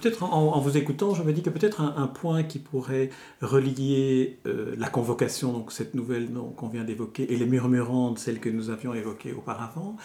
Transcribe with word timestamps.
Peut-être 0.00 0.24
en, 0.24 0.58
vous 0.60 0.76
écoutant, 0.76 1.14
je 1.14 1.22
me 1.22 1.32
dis 1.32 1.42
que 1.42 1.50
peut-être 1.50 1.80
un, 1.80 2.06
point 2.08 2.42
qui 2.42 2.58
pourrait 2.58 3.10
relier 3.40 4.38
euh, 4.46 4.74
la 4.76 4.88
convocation, 4.88 5.52
donc 5.52 5.70
cette 5.70 5.94
nouvelle 5.94 6.30
qu'on 6.56 6.68
vient 6.68 6.82
d'évoquer, 6.82 7.32
et 7.32 7.36
les 7.36 7.46
murmurantes, 7.46 8.18
celles 8.18 8.40
que 8.40 8.48
nous 8.48 8.70
avions 8.70 8.92
évoquées 8.92 9.32
auparavant, 9.32 9.96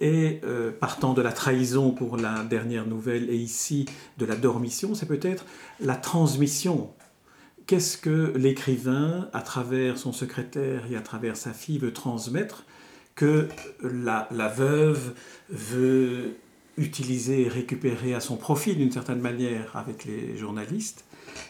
et 0.00 0.40
euh, 0.44 0.72
partant 0.72 1.14
de 1.14 1.22
la 1.22 1.32
trahison 1.32 1.92
pour 1.92 2.16
la 2.16 2.42
dernière 2.42 2.86
nouvelle 2.86 3.30
et 3.30 3.36
ici 3.36 3.86
de 4.18 4.26
la 4.26 4.34
dormition, 4.34 4.94
c'est 4.94 5.06
peut-être 5.06 5.44
la 5.80 5.94
transmission. 5.94 6.90
Qu'est-ce 7.66 7.96
que 7.96 8.32
l'écrivain, 8.36 9.28
à 9.32 9.40
travers 9.40 9.98
son 9.98 10.12
secrétaire 10.12 10.82
et 10.90 10.96
à 10.96 11.00
travers 11.00 11.36
sa 11.36 11.52
fille, 11.52 11.78
veut 11.78 11.92
transmettre 11.92 12.64
que 13.14 13.48
la, 13.82 14.28
la 14.30 14.48
veuve 14.48 15.14
veut 15.48 16.36
utiliser 16.76 17.42
et 17.42 17.48
récupérer 17.48 18.14
à 18.14 18.20
son 18.20 18.36
profit 18.36 18.76
d'une 18.76 18.92
certaine 18.92 19.20
manière 19.20 19.76
avec 19.76 20.04
les 20.04 20.36
journalistes. 20.36 21.04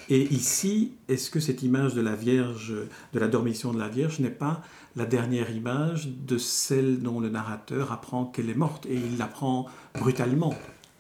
Et 0.09 0.23
ici, 0.33 0.93
est-ce 1.09 1.31
que 1.31 1.41
cette 1.41 1.63
image 1.63 1.95
de 1.95 2.01
la 2.01 2.15
Vierge, 2.15 2.75
de 3.13 3.19
la 3.19 3.29
dormition 3.29 3.73
de 3.73 3.79
la 3.79 3.89
Vierge, 3.89 4.21
n'est 4.21 4.31
pas 4.31 4.63
la 4.95 5.05
dernière 5.05 5.51
image 5.51 6.09
de 6.09 6.39
celle 6.39 7.01
dont 7.01 7.21
le 7.21 7.29
narrateur 7.29 7.93
apprend 7.93 8.25
qu'elle 8.25 8.51
est 8.51 8.55
morte 8.55 8.87
et 8.87 8.95
il 8.95 9.19
l'apprend 9.19 9.67
brutalement? 9.95 10.55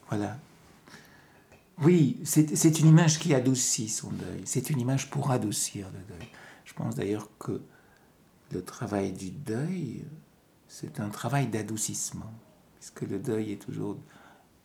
Voilà. 0.09 0.39
Oui, 1.83 2.19
c'est 2.25 2.81
une 2.81 2.89
image 2.89 3.19
qui 3.19 3.34
adoucit 3.34 3.89
son 3.89 4.11
deuil. 4.11 4.43
C'est 4.45 4.70
une 4.70 4.81
image 4.81 5.11
pour 5.11 5.31
adoucir 5.31 5.87
le 5.87 6.17
deuil. 6.17 6.29
Je 6.65 6.73
pense 6.75 6.95
d'ailleurs 6.95 7.29
que 7.39 7.61
le 8.53 8.62
travail 8.62 9.12
du 9.12 9.31
deuil, 9.31 10.05
c'est 10.69 11.01
un 11.01 11.09
travail 11.09 11.48
d'adoucissement, 11.48 12.33
puisque 12.79 13.03
le 13.03 13.19
deuil 13.19 13.53
est 13.53 13.62
toujours 13.62 13.98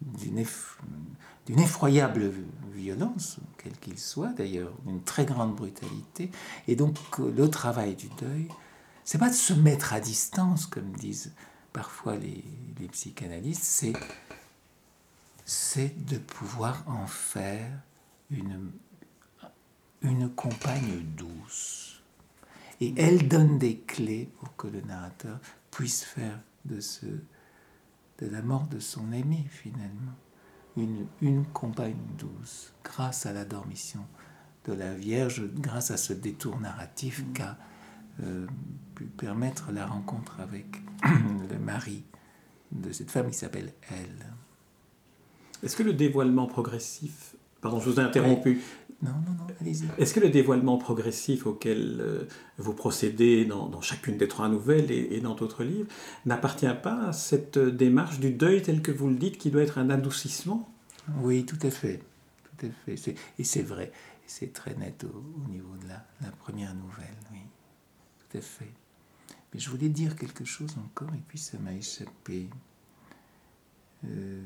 d'une 0.02 1.60
effroyable 1.60 2.32
violence, 2.74 3.38
quel 3.58 3.74
qu'il 3.74 4.00
soit 4.00 4.34
d'ailleurs, 4.34 4.74
d'une 4.86 5.02
très 5.04 5.26
grande 5.26 5.56
brutalité. 5.56 6.32
Et 6.68 6.76
donc 6.76 6.96
le 7.18 7.50
travail 7.50 7.96
du 7.96 8.10
deuil, 8.20 8.48
c'est 9.04 9.18
pas 9.18 9.30
de 9.30 9.36
se 9.36 9.54
mettre 9.54 9.94
à 9.94 10.00
distance, 10.00 10.66
comme 10.66 10.92
disent 10.92 11.34
parfois 11.74 12.16
les, 12.16 12.44
psychanalystes, 12.92 13.64
c'est, 13.64 13.94
c'est 15.46 16.06
de 16.06 16.18
pouvoir 16.18 16.84
en 16.88 17.08
faire 17.08 17.72
une, 18.30 18.72
une 20.02 20.30
compagne 20.30 21.04
douce. 21.16 22.02
Et 22.80 22.94
elle 22.98 23.28
donne 23.28 23.60
des 23.60 23.78
clés 23.78 24.30
pour 24.40 24.56
que 24.56 24.68
le 24.68 24.82
narrateur 24.82 25.40
puisse 25.70 26.04
faire 26.04 26.40
de 26.66 26.80
ce 26.80 27.06
de 28.22 28.28
la 28.28 28.42
mort 28.42 28.68
de 28.68 28.80
son 28.80 29.12
aimé 29.12 29.46
finalement, 29.50 30.16
une, 30.78 31.08
une 31.22 31.46
compagne 31.46 31.98
douce, 32.18 32.74
grâce 32.84 33.26
à 33.26 33.34
la 33.34 33.46
dormition 33.46 34.06
de 34.66 34.74
la 34.74 34.94
Vierge, 34.94 35.44
grâce 35.56 35.92
à 35.92 35.98
ce 35.98 36.14
détour 36.14 36.60
narratif 36.60 37.24
mm. 37.24 37.34
qu'a 37.34 37.58
euh, 38.24 38.46
pu 38.96 39.06
permettre 39.06 39.72
la 39.72 39.86
rencontre 39.86 40.40
avec 40.40 40.66
le 41.50 41.58
mari 41.58 42.04
de 42.72 42.92
cette 42.92 43.12
femme 43.12 43.30
qui 43.30 43.38
s'appelle 43.38 43.74
Elle. 43.90 44.28
Est-ce 45.64 45.76
que 45.76 45.84
le 45.84 45.94
dévoilement 45.94 46.48
progressif, 46.48 47.36
pardon, 47.62 47.80
je 47.80 47.90
vous 47.90 48.00
ai 48.00 48.04
interrompu, 48.04 48.62
non, 49.02 49.12
non, 49.12 49.32
non, 49.32 49.48
allez-y. 49.60 49.86
Est-ce 49.98 50.14
que 50.14 50.20
le 50.20 50.30
dévoilement 50.30 50.78
progressif 50.78 51.48
auquel 51.48 51.98
euh, 52.00 52.28
vous 52.58 52.74
procédez 52.74 53.46
dans, 53.46 53.82
chacune 53.82 54.18
des 54.18 54.28
trois 54.28 54.48
nouvelles 54.48 54.92
et, 54.92 55.20
dans 55.22 55.34
d'autres 55.34 55.64
livres 55.64 55.88
n'appartient 56.26 56.68
pas 56.84 57.08
à 57.08 57.14
cette 57.14 57.58
démarche 57.58 58.20
du 58.20 58.32
deuil 58.32 58.62
tel 58.62 58.82
que 58.82 58.92
vous 58.92 59.10
le 59.10 59.16
dites, 59.16 59.38
qui 59.38 59.50
doit 59.50 59.64
être 59.64 59.80
un 59.80 59.90
adoucissement? 59.90 60.72
Oui, 61.22 61.46
tout 61.46 61.58
à 61.64 61.72
fait. 61.72 62.02
Tout 62.44 62.68
à 62.68 62.96
fait. 62.96 63.16
Et 63.40 63.44
c'est 63.44 63.64
vrai. 63.64 63.92
C'est 64.28 64.54
très 64.54 64.76
net 64.76 65.04
au, 65.04 65.50
niveau 65.50 65.76
de 65.84 65.88
la, 65.88 66.06
la, 66.22 66.32
première 66.32 66.74
nouvelle, 66.76 67.18
oui. 67.32 67.40
Tout 68.20 68.38
à 68.38 68.42
fait. 68.42 68.72
Mais 69.54 69.60
je 69.60 69.70
voulais 69.70 69.90
dire 69.90 70.16
quelque 70.16 70.46
chose 70.46 70.76
encore 70.78 71.14
et 71.14 71.22
puis 71.28 71.38
ça 71.38 71.58
m'a 71.60 71.74
échappé. 71.74 72.48
Euh, 74.06 74.46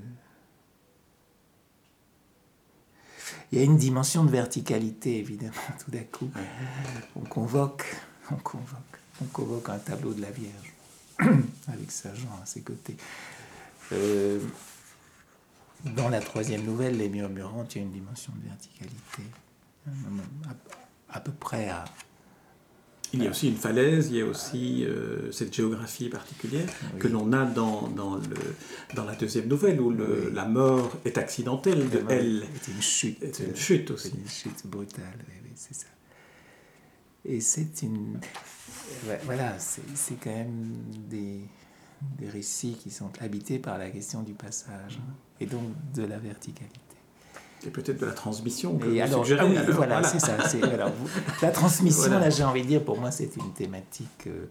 il 3.52 3.60
y 3.60 3.62
a 3.62 3.64
une 3.64 3.78
dimension 3.78 4.24
de 4.24 4.32
verticalité, 4.32 5.20
évidemment, 5.20 5.54
tout 5.84 5.92
d'un 5.92 6.04
coup. 6.04 6.30
On 7.16 7.22
convoque, 7.22 7.96
on 8.32 8.36
convoque, 8.36 9.00
on 9.22 9.26
convoque 9.26 9.70
un 9.70 9.80
tableau 9.80 10.14
de 10.14 10.22
la 10.22 10.32
Vierge, 10.32 10.74
avec 11.68 11.92
sa 11.92 12.14
Jean 12.14 12.40
à 12.42 12.46
ses 12.46 12.62
côtés. 12.62 12.98
Euh, 13.92 14.40
dans 15.84 16.10
la 16.10 16.20
troisième 16.20 16.64
nouvelle, 16.64 16.98
Les 16.98 17.10
Murmurantes, 17.10 17.76
il 17.76 17.78
y 17.78 17.82
a 17.82 17.84
une 17.84 17.94
dimension 17.94 18.34
de 18.42 18.48
verticalité, 18.48 19.24
à 21.10 21.20
peu 21.20 21.32
près 21.32 21.70
à 21.70 21.86
il 23.16 23.24
y 23.24 23.28
a 23.28 23.30
aussi 23.30 23.48
une 23.48 23.56
falaise, 23.56 24.10
il 24.10 24.18
y 24.18 24.22
a 24.22 24.26
aussi 24.26 24.84
euh, 24.86 25.32
cette 25.32 25.54
géographie 25.54 26.10
particulière 26.10 26.68
que 27.00 27.08
l'on 27.08 27.32
a 27.34 27.46
dans, 27.46 27.88
dans, 27.88 28.16
le, 28.16 28.36
dans 28.96 29.06
la 29.06 29.16
deuxième 29.16 29.48
nouvelle 29.48 29.80
où 29.80 29.90
le, 29.90 30.32
la 30.34 30.46
mort 30.46 30.92
est 31.06 31.18
accidentelle 31.18 31.90
de 31.90 32.02
elle. 32.10 32.46
C'est 32.62 32.72
une 32.72 32.82
chute. 32.82 33.18
C'est 33.34 33.44
une 33.44 33.56
chute 33.56 33.92
aussi. 33.92 34.14
une 34.16 34.30
chute 34.30 34.68
brutale, 34.68 35.18
oui, 35.28 35.52
c'est 35.56 35.76
ça. 35.76 35.88
Et 37.24 37.40
c'est 37.40 37.82
une. 37.82 38.20
Voilà, 39.24 39.58
c'est 39.58 40.16
quand 40.22 40.30
même 40.30 40.76
des, 41.10 41.42
des 42.20 42.30
récits 42.30 42.78
qui 42.80 42.92
sont 42.92 43.12
habités 43.20 43.60
par 43.60 43.78
la 43.78 43.90
question 43.90 44.22
du 44.22 44.34
passage 44.34 45.00
hein, 45.00 45.14
et 45.40 45.46
donc 45.46 45.72
de 45.94 46.04
la 46.04 46.20
verticalité 46.20 46.85
et 47.66 47.70
peut-être 47.70 48.00
de 48.00 48.06
la 48.06 48.14
transmission. 48.14 48.78
Que 48.78 49.00
alors, 49.00 49.26
ah 49.40 49.46
oui, 49.46 49.58
voilà, 49.70 50.04
c'est 50.04 50.20
ça. 50.20 50.38
la 51.42 51.52
transmission, 51.52 52.12
là, 52.20 52.30
j'ai 52.30 52.44
envie 52.44 52.62
de 52.62 52.68
dire, 52.68 52.84
pour 52.84 53.00
moi, 53.00 53.12
c'est 53.12 53.36
une 53.38 53.54
thématique 53.54 54.28
euh, 54.28 54.46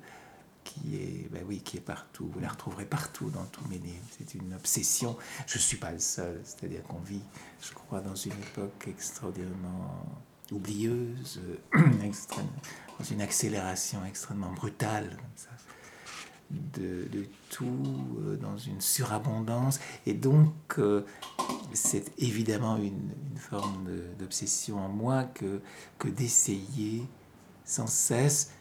qui 0.64 0.96
est, 0.96 1.28
ben 1.30 1.42
oui, 1.46 1.60
qui 1.60 1.76
est 1.76 1.80
partout. 1.80 2.30
Vous 2.32 2.40
la 2.40 2.48
retrouverez 2.48 2.86
partout 2.86 3.30
dans 3.30 3.44
tous 3.44 3.66
mes 3.68 3.78
livres. 3.78 4.04
C'est 4.18 4.34
une 4.34 4.54
obsession. 4.54 5.16
Je 5.46 5.58
ne 5.58 5.62
suis 5.62 5.76
pas 5.76 5.92
le 5.92 6.00
seul. 6.00 6.40
C'est-à-dire 6.44 6.82
qu'on 6.84 7.00
vit, 7.00 7.22
je 7.62 7.72
crois, 7.72 8.00
dans 8.00 8.14
une 8.14 8.32
époque 8.32 8.86
extraordinairement 8.88 10.06
oublieuse, 10.50 11.40
dans 11.74 13.04
une 13.10 13.20
accélération 13.20 14.04
extrêmement 14.04 14.52
brutale, 14.52 15.08
comme 15.10 15.36
ça 15.36 15.50
de, 16.50 17.26
tout, 17.50 17.64
euh, 18.18 18.36
dans 18.36 18.56
une 18.56 18.80
surabondance. 18.80 19.80
Et 20.06 20.14
donc, 20.14 20.54
euh, 20.78 21.04
c'est 21.72 22.12
évidemment 22.18 22.76
une, 22.76 23.10
forme 23.36 23.90
d'obsession 24.18 24.78
en 24.78 24.88
moi 24.88 25.24
que, 25.24 25.60
d'essayer 26.08 27.06
sans 27.64 27.86
cesse 27.86 28.52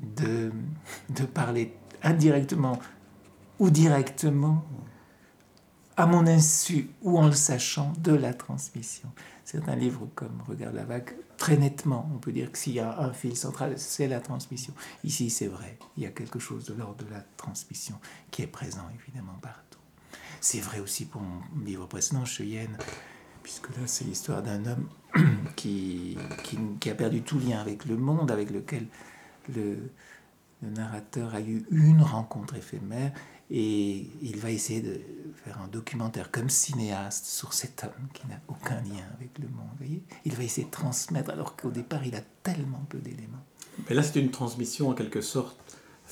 de, 0.00 0.50
de 1.10 1.24
parler 1.24 1.76
indirectement 2.02 2.80
ou 3.60 3.70
directement, 3.70 4.64
à 5.96 6.06
mon 6.06 6.26
insu 6.26 6.90
ou 7.02 7.18
en 7.18 7.26
le 7.26 7.32
sachant, 7.32 7.92
de 8.00 8.12
la 8.12 8.34
transmission. 8.34 9.10
Certains 9.44 9.76
livres 9.76 10.08
comme 10.14 10.42
Regarde 10.48 10.74
la 10.74 10.84
vague, 10.84 11.14
très 11.36 11.56
nettement, 11.56 12.10
on 12.14 12.18
peut 12.18 12.32
dire 12.32 12.50
que 12.50 12.58
s'il 12.58 12.74
y 12.74 12.80
a 12.80 13.00
un 13.00 13.12
fil 13.12 13.36
central, 13.36 13.74
c'est 13.78 14.08
la 14.08 14.20
transmission. 14.20 14.74
Ici, 15.04 15.30
c'est 15.30 15.48
vrai, 15.48 15.78
il 15.96 16.02
y 16.02 16.06
a 16.06 16.10
quelque 16.10 16.38
chose 16.38 16.64
de 16.64 16.74
l'ordre 16.74 17.04
de 17.04 17.10
la 17.10 17.20
transmission 17.36 17.96
qui 18.30 18.42
est 18.42 18.46
présent 18.46 18.88
évidemment 18.94 19.38
partout. 19.40 19.71
C'est 20.42 20.58
vrai 20.58 20.80
aussi 20.80 21.04
pour 21.04 21.20
mon 21.20 21.40
livre 21.64 21.86
précédent, 21.86 22.24
Cheyenne, 22.24 22.76
puisque 23.44 23.68
là, 23.68 23.86
c'est 23.86 24.04
l'histoire 24.04 24.42
d'un 24.42 24.66
homme 24.66 24.88
qui, 25.56 26.18
qui, 26.80 26.90
a 26.90 26.96
perdu 26.96 27.22
tout 27.22 27.38
lien 27.38 27.60
avec 27.60 27.84
le 27.84 27.96
monde, 27.96 28.28
avec 28.32 28.50
lequel 28.50 28.88
le, 29.54 29.78
narrateur 30.62 31.36
a 31.36 31.40
eu 31.40 31.64
une 31.70 32.02
rencontre 32.02 32.56
éphémère 32.56 33.12
et 33.50 34.08
il 34.20 34.36
va 34.38 34.50
essayer 34.50 34.80
de 34.80 35.00
faire 35.44 35.60
un 35.60 35.68
documentaire 35.68 36.30
comme 36.30 36.48
cinéaste 36.48 37.26
sur 37.26 37.52
cet 37.52 37.84
homme 37.84 38.08
qui 38.12 38.26
n'a 38.28 38.40
aucun 38.46 38.80
lien 38.80 39.04
avec 39.16 39.38
le 39.40 39.48
monde. 39.48 39.66
Voyez 39.78 40.04
il 40.24 40.36
va 40.36 40.44
essayer 40.44 40.66
de 40.66 40.70
transmettre 40.70 41.30
alors 41.30 41.56
qu'au 41.56 41.70
départ 41.70 42.06
il 42.06 42.14
a 42.14 42.20
tellement 42.44 42.84
peu 42.88 42.98
d'éléments. 42.98 43.44
Mais 43.88 43.96
là 43.96 44.04
c'est 44.04 44.20
une 44.20 44.30
transmission 44.30 44.90
en 44.90 44.94
quelque 44.94 45.20
sorte 45.20 45.58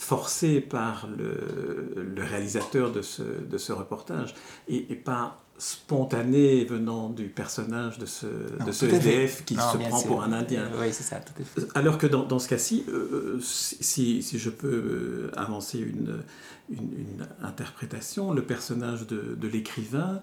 forcée 0.01 0.63
par 0.63 1.07
le, 1.15 1.95
le 1.95 2.25
réalisateur 2.25 2.91
de 2.91 3.03
ce, 3.03 3.23
de 3.23 3.59
ce 3.59 3.71
reportage 3.71 4.35
et, 4.67 4.91
et 4.91 4.97
pas 4.97 5.45
spontané 5.59 6.65
venant 6.65 7.11
du 7.11 7.25
personnage 7.25 7.99
de 7.99 8.07
ce, 8.07 8.27
de 8.65 8.73
ce 8.73 8.87
SDF 8.87 9.45
qui 9.45 9.57
se 9.57 9.77
prend 9.77 10.03
pour 10.03 10.23
un 10.23 10.33
Indien. 10.33 10.71
Oui, 10.81 10.87
c'est 10.93 11.03
ça, 11.03 11.17
tout 11.17 11.35
à 11.39 11.45
fait. 11.45 11.69
Alors 11.75 11.99
que 11.99 12.07
dans, 12.07 12.25
dans 12.25 12.39
ce 12.39 12.49
cas-ci, 12.49 12.87
euh, 12.89 13.39
si, 13.43 14.23
si, 14.23 14.39
je 14.39 14.49
peux 14.49 14.69
euh, 14.69 15.31
avancer 15.37 15.79
une, 15.79 16.23
une, 16.71 17.27
interprétation, 17.43 18.33
le 18.33 18.43
personnage 18.43 19.07
de, 19.07 19.37
de 19.39 19.49
l'écrivain 19.49 20.23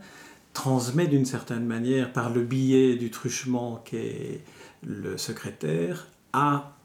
transmet 0.53 1.06
d'une 1.06 1.25
certaine 1.25 1.68
manière, 1.68 2.12
par 2.12 2.31
le 2.31 2.41
biais 2.41 2.95
du 2.95 3.12
truchement 3.12 3.83
qu'est 3.85 4.41
le 4.83 5.19
secrétaire, 5.19 6.07
à, 6.33 6.76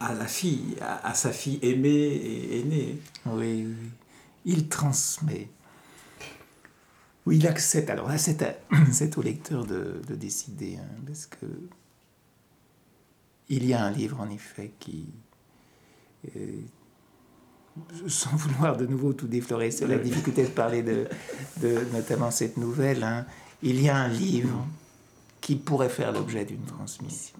à 0.00 0.14
la 0.14 0.26
fille, 0.26 0.76
à, 0.80 1.06
à, 1.06 1.14
sa 1.14 1.30
fille 1.30 1.58
aimée 1.62 1.90
et 1.90 2.60
aînée. 2.60 2.98
Oui, 3.26 3.66
oui. 3.66 3.90
Il 4.44 4.68
transmet 4.68 5.48
Oui, 7.26 7.36
il 7.36 7.46
accepte. 7.46 7.90
Alors 7.90 8.08
là, 8.08 8.18
c'est, 8.18 8.42
au 9.16 9.22
lecteur 9.22 9.66
de, 9.66 10.00
décider, 10.08 10.76
hein, 10.76 10.88
parce 11.06 11.26
que 11.26 11.46
il 13.48 13.66
y 13.66 13.74
a 13.74 13.84
un 13.84 13.90
livre, 13.90 14.20
en 14.20 14.30
effet, 14.30 14.72
qui, 14.78 15.06
euh, 16.36 16.60
sans 18.06 18.34
vouloir 18.36 18.76
de 18.76 18.86
nouveau 18.86 19.12
tout 19.12 19.26
déflorer, 19.26 19.72
c'est 19.72 19.88
la 19.88 19.98
difficulté 19.98 20.44
de 20.44 20.50
parler 20.50 20.82
de, 20.82 21.08
notamment 21.92 22.30
cette 22.30 22.56
nouvelle, 22.56 23.02
hein, 23.02 23.26
il 23.62 23.82
y 23.82 23.88
a 23.88 23.96
un 23.96 24.08
livre 24.08 24.64
qui 25.40 25.56
pourrait 25.56 25.88
faire 25.88 26.12
l'objet 26.12 26.44
d'une 26.44 26.64
transmission. 26.64 27.38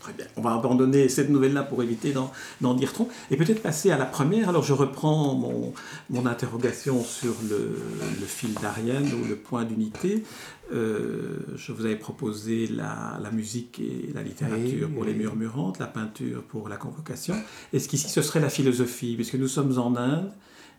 Très 0.00 0.14
bien. 0.14 0.24
On 0.36 0.40
va 0.40 0.54
abandonner 0.54 1.10
cette 1.10 1.28
nouvelle-là 1.28 1.62
pour 1.62 1.82
éviter 1.82 2.14
d'en 2.60 2.74
dire 2.74 2.92
trop. 2.92 3.10
Et 3.30 3.36
peut-être 3.36 3.62
passer 3.62 3.90
à 3.90 3.98
la 3.98 4.06
première. 4.06 4.48
Alors 4.48 4.62
je 4.62 4.72
reprends 4.72 5.34
mon, 5.34 5.74
mon 6.08 6.24
interrogation 6.24 7.04
sur 7.04 7.34
le, 7.48 7.76
le 8.18 8.26
fil 8.26 8.54
d'Ariane 8.54 9.12
ou 9.12 9.28
le 9.28 9.36
point 9.36 9.64
d'unité. 9.64 10.24
Euh, 10.72 11.40
je 11.56 11.72
vous 11.72 11.84
avais 11.84 11.96
proposé 11.96 12.66
la, 12.68 13.18
la, 13.22 13.30
musique 13.30 13.78
et 13.80 14.10
la 14.14 14.22
littérature 14.22 14.88
pour 14.88 15.04
les 15.04 15.12
murmurantes, 15.12 15.78
la 15.78 15.86
peinture 15.86 16.44
pour 16.44 16.68
la 16.68 16.76
convocation. 16.76 17.34
Est-ce 17.74 17.88
qu'ici 17.88 18.08
ce 18.08 18.22
serait 18.22 18.40
la 18.40 18.50
philosophie? 18.50 19.16
Puisque 19.16 19.34
nous 19.34 19.48
sommes 19.48 19.78
en 19.78 19.96
Inde 19.96 20.30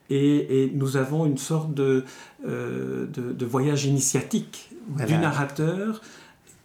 et, 0.10 0.64
et 0.64 0.72
nous 0.74 0.98
avons 0.98 1.28
une 1.28 1.38
sorte 1.38 1.74
de, 1.76 2.06
euh, 2.48 3.06
de, 3.06 3.34
de 3.34 3.46
voyage 3.46 3.86
initiatique 3.86 4.72
du 5.06 5.16
narrateur 5.18 6.02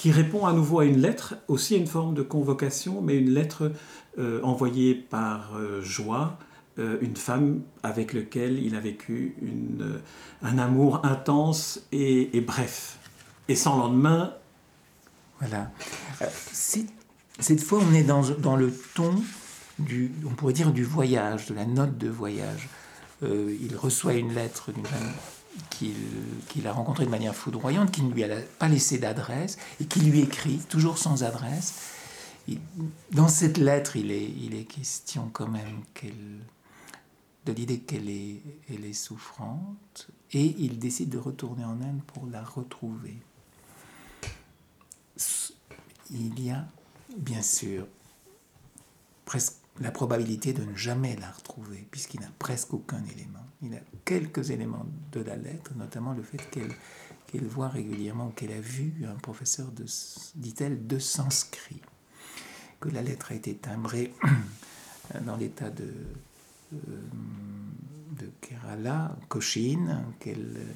qui 0.06 0.12
répond 0.12 0.46
à 0.46 0.52
nouveau 0.52 0.78
à 0.78 0.84
une 0.84 1.00
lettre, 1.00 1.34
aussi 1.48 1.76
une 1.76 1.88
forme 1.88 2.14
de 2.14 2.22
convocation, 2.22 3.02
mais 3.02 3.16
une 3.16 3.30
lettre 3.30 3.72
euh, 4.20 4.40
envoyée 4.44 4.94
par 4.94 5.56
euh, 5.56 5.82
Joie, 5.82 6.38
euh, 6.78 6.96
une 7.00 7.16
femme 7.16 7.62
avec 7.82 8.12
laquelle 8.12 8.64
il 8.64 8.76
a 8.76 8.78
vécu 8.78 9.34
une, 9.42 9.98
un 10.42 10.58
amour 10.58 11.04
intense 11.04 11.80
et, 11.90 12.40
bref, 12.40 13.00
et 13.48 13.56
sans 13.56 13.78
lendemain. 13.78 14.32
Voilà. 15.40 15.72
cette 17.40 17.60
fois, 17.60 17.80
on 17.82 17.92
est 17.92 18.04
dans, 18.04 18.22
dans, 18.38 18.54
le 18.54 18.72
ton 18.94 19.12
du, 19.80 20.12
on 20.24 20.34
pourrait 20.34 20.52
dire, 20.52 20.70
du 20.70 20.84
voyage, 20.84 21.46
de 21.46 21.54
la 21.54 21.64
note 21.64 21.98
de 21.98 22.08
voyage. 22.08 22.68
il 23.22 23.74
reçoit 23.76 24.14
une 24.14 24.32
lettre 24.32 24.70
d'une 24.70 24.86
femme 24.86 25.12
qu'il 25.70 26.66
a 26.66 26.72
rencontré 26.72 27.04
de 27.04 27.10
manière 27.10 27.34
foudroyante, 27.34 27.90
qui 27.90 28.02
ne 28.02 28.12
lui 28.12 28.24
a 28.24 28.28
pas 28.58 28.68
laissé 28.68 28.98
d'adresse 28.98 29.58
et 29.80 29.84
qui 29.86 30.00
lui 30.00 30.20
écrit, 30.20 30.58
toujours 30.68 30.98
sans 30.98 31.22
adresse. 31.22 31.74
dans 33.12 33.28
cette 33.28 33.58
lettre, 33.58 33.96
il 33.96 34.10
est, 34.10 34.24
il 34.24 34.54
est 34.54 34.64
question 34.64 35.30
quand 35.32 35.48
même 35.48 35.82
de 37.46 37.52
l'idée 37.52 37.78
qu'elle 37.80 38.08
est, 38.08 38.42
elle 38.68 38.84
est 38.84 38.92
souffrante 38.92 40.08
et 40.32 40.54
il 40.58 40.78
décide 40.78 41.10
de 41.10 41.18
retourner 41.18 41.64
en 41.64 41.80
Inde 41.80 42.00
pour 42.06 42.26
la 42.26 42.42
retrouver. 42.42 43.16
Il 46.10 46.40
y 46.42 46.50
a, 46.50 46.64
bien 47.16 47.42
sûr, 47.42 47.86
presque 49.24 49.54
la 49.80 49.90
probabilité 49.90 50.52
de 50.52 50.64
ne 50.64 50.74
jamais 50.74 51.16
la 51.16 51.30
retrouver, 51.30 51.86
puisqu'il 51.90 52.20
n'a 52.20 52.30
presque 52.38 52.74
aucun 52.74 53.02
élément. 53.04 53.44
Il 53.62 53.74
a 53.74 53.80
quelques 54.04 54.50
éléments 54.50 54.86
de 55.12 55.20
la 55.20 55.36
lettre, 55.36 55.72
notamment 55.76 56.12
le 56.12 56.22
fait 56.22 56.38
qu'elle 56.50 57.46
voit 57.46 57.68
régulièrement, 57.68 58.30
qu'elle 58.30 58.52
a 58.52 58.60
vu 58.60 59.04
un 59.06 59.16
professeur, 59.16 59.70
de, 59.72 59.84
dit-elle, 60.34 60.86
de 60.86 60.98
sanskrit, 60.98 61.82
que 62.80 62.88
la 62.88 63.02
lettre 63.02 63.32
a 63.32 63.34
été 63.34 63.54
timbrée 63.54 64.14
dans 65.26 65.36
l'état 65.36 65.70
de, 65.70 65.92
euh, 66.74 66.76
de 68.18 68.30
Kerala, 68.40 69.16
Cochin, 69.28 70.04
qu'elle 70.20 70.66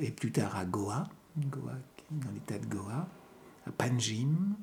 est 0.00 0.10
plus 0.10 0.32
tard 0.32 0.56
à 0.56 0.64
Goa, 0.64 1.04
Goa 1.36 1.74
dans 2.10 2.30
l'état 2.30 2.58
de 2.58 2.66
Goa, 2.66 3.08
à 3.66 3.70
Panjim, 3.70 4.56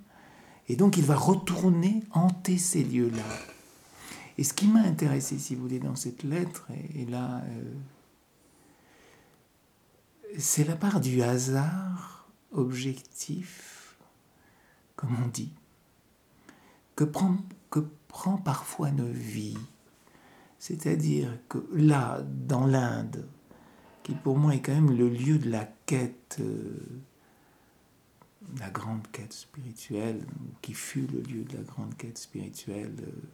et 0.69 0.75
donc 0.75 0.97
il 0.97 1.03
va 1.03 1.15
retourner 1.15 2.03
hanter 2.11 2.57
ces 2.57 2.83
lieux-là. 2.83 3.25
Et 4.37 4.43
ce 4.43 4.53
qui 4.53 4.67
m'a 4.67 4.79
intéressé, 4.81 5.37
si 5.37 5.55
vous 5.55 5.63
voulez, 5.63 5.79
dans 5.79 5.95
cette 5.95 6.23
lettre, 6.23 6.67
et, 6.95 7.05
là, 7.05 7.41
euh, 7.43 7.73
c'est 10.37 10.63
la 10.63 10.77
part 10.77 11.01
du 11.01 11.21
hasard 11.21 12.29
objectif, 12.53 13.97
comme 14.95 15.17
on 15.21 15.27
dit, 15.27 15.51
que 16.95 17.03
prend, 17.03 17.35
parfois 18.37 18.91
nos 18.91 19.11
vies. 19.11 19.57
C'est-à-dire 20.57 21.37
que 21.49 21.57
là, 21.73 22.21
dans 22.47 22.65
l'Inde, 22.65 23.27
qui 24.03 24.13
pour 24.13 24.37
moi 24.37 24.55
est 24.55 24.61
quand 24.61 24.73
même 24.73 24.97
le 24.97 25.09
lieu 25.09 25.37
de 25.37 25.49
la 25.49 25.65
quête, 25.85 26.37
euh, 26.39 26.77
la 28.57 28.69
grande 28.69 29.07
quête 29.11 29.33
spirituelle, 29.33 30.25
qui 30.61 30.73
fut 30.73 31.07
le 31.07 31.21
lieu 31.21 31.43
de 31.43 31.57
la 31.57 31.63
grande 31.63 31.95
quête 31.97 32.17
spirituelle, 32.17 32.95
euh, 33.01 33.27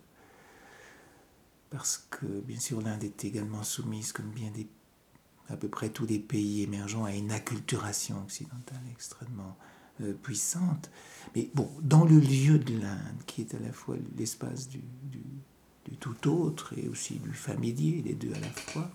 parce 1.70 2.08
que 2.10 2.26
bien 2.26 2.60
sûr 2.60 2.82
l'Inde 2.82 3.04
est 3.04 3.26
également 3.26 3.64
soumise, 3.64 4.12
comme 4.12 4.30
bien 4.30 4.52
des, 4.52 4.68
à 5.50 5.58
peu 5.58 5.68
près 5.68 5.90
tous 5.90 6.06
les 6.06 6.20
pays 6.20 6.64
émergents, 6.64 7.06
à 7.06 7.14
une 7.14 7.32
acculturation 7.32 8.22
occidentale 8.24 8.82
extrêmement 8.92 9.58
euh, 10.02 10.14
puissante. 10.14 10.90
Mais 11.36 11.50
bon, 11.54 11.70
dans 11.82 12.06
le 12.06 12.20
lieu 12.20 12.60
de 12.60 12.78
l'Inde, 12.80 13.24
qui 13.26 13.42
est 13.42 13.54
à 13.56 13.60
la 13.60 13.72
fois 13.72 13.96
l'espace 14.18 14.68
du, 14.68 14.82
du, 15.04 15.24
du 15.86 15.98
tout 15.98 16.30
autre 16.30 16.74
et 16.78 16.88
aussi 16.90 17.16
du 17.16 17.34
familier, 17.34 18.02
les 18.04 18.14
deux 18.14 18.34
à 18.34 18.40
la 18.40 18.50
fois, 18.50 18.90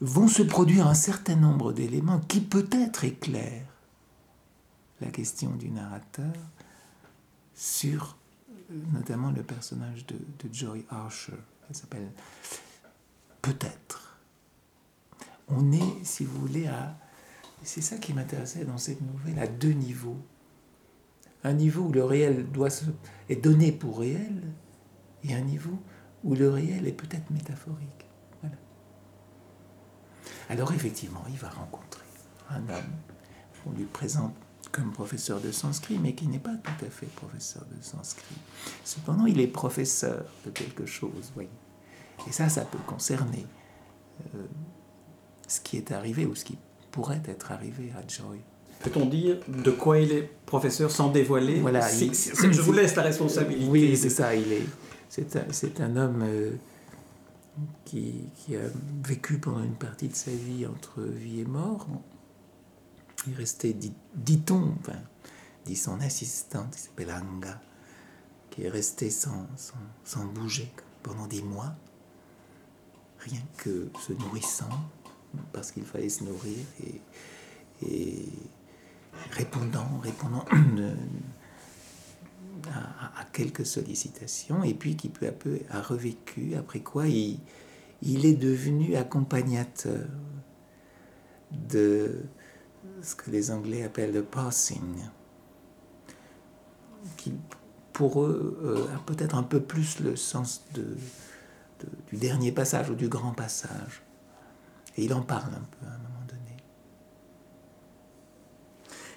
vont 0.00 0.28
se 0.28 0.42
produire 0.42 0.86
un 0.86 0.94
certain 0.94 1.36
nombre 1.36 1.72
d'éléments 1.72 2.20
qui 2.20 2.40
peut-être 2.40 3.04
éclairent 3.04 3.75
la 5.00 5.08
question 5.08 5.50
du 5.50 5.70
narrateur 5.70 6.32
sur 7.54 8.16
euh, 8.70 8.74
notamment 8.92 9.30
le 9.30 9.42
personnage 9.42 10.06
de, 10.06 10.16
Joy 10.52 10.84
Archer. 10.90 11.32
Elle 11.68 11.76
s'appelle 11.76 12.10
Peut-être. 13.42 14.18
On 15.48 15.72
est, 15.72 16.04
si 16.04 16.24
vous 16.24 16.40
voulez, 16.40 16.66
à. 16.66 16.96
C'est 17.62 17.80
ça 17.80 17.96
qui 17.96 18.12
m'intéressait 18.12 18.64
dans 18.64 18.78
cette 18.78 19.00
nouvelle, 19.00 19.38
à 19.38 19.46
deux 19.46 19.72
niveaux. 19.72 20.18
Un 21.42 21.52
niveau 21.52 21.84
où 21.84 21.92
le 21.92 22.04
réel 22.04 22.50
doit 22.50 22.70
se, 22.70 22.84
est 23.28 23.36
donné 23.36 23.72
pour 23.72 24.00
réel, 24.00 24.42
et 25.24 25.34
un 25.34 25.40
niveau 25.40 25.78
où 26.22 26.34
le 26.34 26.50
réel 26.50 26.86
est 26.86 26.92
peut-être 26.92 27.30
métaphorique. 27.30 28.06
Voilà. 28.40 28.56
Alors 30.48 30.72
effectivement, 30.72 31.24
il 31.28 31.36
va 31.36 31.48
rencontrer 31.48 32.04
un 32.50 32.68
homme. 32.68 32.92
On 33.66 33.72
lui 33.72 33.84
présente 33.84 34.34
comme 34.72 34.92
professeur 34.92 35.40
de 35.40 35.50
sanskrit, 35.50 35.98
mais 35.98 36.14
qui 36.14 36.26
n'est 36.26 36.38
pas 36.38 36.54
tout 36.62 36.84
à 36.84 36.90
fait 36.90 37.06
professeur 37.06 37.64
de 37.64 37.82
sanskrit. 37.82 38.36
Cependant, 38.84 39.26
il 39.26 39.40
est 39.40 39.46
professeur 39.46 40.24
de 40.44 40.50
quelque 40.50 40.86
chose, 40.86 41.32
oui. 41.36 41.48
Et 42.28 42.32
ça, 42.32 42.48
ça 42.48 42.62
peut 42.62 42.78
concerner 42.86 43.46
euh, 44.34 44.44
ce 45.46 45.60
qui 45.60 45.76
est 45.76 45.92
arrivé 45.92 46.26
ou 46.26 46.34
ce 46.34 46.44
qui 46.44 46.58
pourrait 46.90 47.22
être 47.26 47.52
arrivé 47.52 47.92
à 47.96 48.06
Joy. 48.06 48.40
Peut-on 48.82 49.06
dire 49.06 49.38
de 49.48 49.70
quoi 49.70 49.98
il 49.98 50.12
est 50.12 50.30
professeur 50.44 50.90
sans 50.90 51.10
dévoiler 51.10 51.60
voilà, 51.60 51.86
Je 51.88 52.60
vous 52.60 52.72
laisse 52.72 52.94
la 52.94 53.02
responsabilité. 53.02 53.70
Oui, 53.70 53.96
c'est 53.96 54.10
ça. 54.10 54.34
Il 54.34 54.52
est. 54.52 54.66
C'est 55.08 55.80
un, 55.80 55.84
un, 55.84 55.96
homme 55.96 56.22
euh, 56.22 56.50
qui, 57.84 58.24
qui, 58.34 58.56
a 58.56 58.60
vécu 59.02 59.38
pendant 59.38 59.62
une 59.62 59.76
partie 59.76 60.08
de 60.08 60.16
sa 60.16 60.30
vie 60.30 60.66
entre 60.66 61.00
vie 61.00 61.40
et 61.40 61.44
mort. 61.44 61.86
Il 63.26 63.34
restait, 63.34 63.74
dit-on, 64.14 64.74
enfin, 64.80 64.98
dit 65.64 65.76
son 65.76 66.00
assistante, 66.00 66.74
qui 66.74 66.80
s'appelle 66.80 67.10
Anga, 67.10 67.60
qui 68.50 68.64
est 68.64 68.68
resté 68.68 69.10
sans, 69.10 69.46
sans, 70.04 70.24
bouger 70.26 70.72
pendant 71.02 71.26
des 71.26 71.42
mois, 71.42 71.74
rien 73.20 73.42
que 73.56 73.90
se 74.06 74.12
nourrissant, 74.12 74.70
parce 75.52 75.72
qu'il 75.72 75.84
fallait 75.84 76.08
se 76.08 76.24
nourrir, 76.24 76.64
et, 77.82 78.28
répondant, 79.32 79.98
répondant 80.02 80.44
à, 82.72 83.24
quelques 83.32 83.66
sollicitations, 83.66 84.62
et 84.62 84.72
puis 84.72 84.96
qui 84.96 85.08
peu 85.08 85.26
à 85.26 85.32
peu 85.32 85.60
a 85.70 85.82
revécu, 85.82 86.54
après 86.54 86.80
quoi 86.80 87.08
il, 87.08 87.40
il 88.02 88.24
est 88.24 88.34
devenu 88.34 88.96
accompagnateur 88.96 90.06
de 91.52 92.22
ce 93.02 93.14
que 93.14 93.30
les 93.30 93.50
Anglais 93.50 93.84
appellent 93.84 94.12
le 94.12 94.22
passing, 94.22 94.96
qui 97.16 97.32
pour 97.92 98.22
eux 98.22 98.58
euh, 98.62 98.94
a 98.94 98.98
peut-être 99.06 99.34
un 99.36 99.42
peu 99.42 99.60
plus 99.60 100.00
le 100.00 100.16
sens 100.16 100.64
de, 100.74 100.84
du 102.10 102.16
dernier 102.16 102.52
passage 102.52 102.90
ou 102.90 102.94
du 102.94 103.08
grand 103.08 103.32
passage. 103.32 104.02
Et 104.96 105.04
il 105.04 105.14
en 105.14 105.22
parle 105.22 105.54
un 105.54 105.66
peu 105.78 105.86
à 105.86 105.90
un 105.90 105.98
moment 105.98 106.24
donné. 106.28 106.56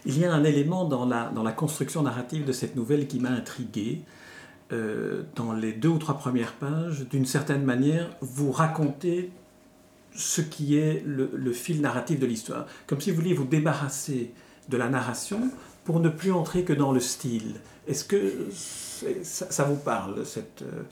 Il 0.06 0.18
y 0.18 0.26
a 0.26 0.34
un 0.34 0.44
élément 0.44 0.86
dans 0.86 1.06
la, 1.06 1.30
dans 1.30 1.44
la 1.44 1.52
construction 1.52 2.04
narrative 2.04 2.46
de 2.46 2.54
cette 2.54 2.76
nouvelle 2.76 3.08
qui 3.08 3.20
m'a 3.20 3.32
intrigué. 3.32 4.04
Euh, 4.72 5.24
dans 5.36 5.52
les 5.52 5.74
deux 5.74 5.90
ou 5.90 5.98
trois 5.98 6.18
premières 6.18 6.54
pages, 6.54 7.08
d'une 7.10 7.26
certaine 7.26 7.64
manière, 7.64 8.10
vous 8.22 8.52
racontez 8.52 9.32
ce 10.20 10.42
qui 10.42 10.78
est 10.78 11.02
le, 11.06 11.52
fil 11.54 11.80
narratif 11.80 12.20
de 12.20 12.26
l'histoire. 12.26 12.68
Comme 12.88 13.00
si 13.00 13.10
vous 13.10 13.16
vouliez 13.16 13.34
vous 13.34 13.46
débarrasser 13.46 14.34
de 14.68 14.78
la 14.78 14.90
narration 14.90 15.50
pour 15.86 16.02
ne 16.02 16.10
plus 16.10 16.32
entrer 16.32 16.64
que 16.64 16.74
dans 16.74 16.92
le 16.92 17.00
style. 17.00 17.56
Est-ce 17.88 18.04
que 18.04 18.48
ça, 19.24 19.64
vous 19.64 19.78
parle, 19.78 20.26
cette, 20.26 20.62
euh, 20.62 20.84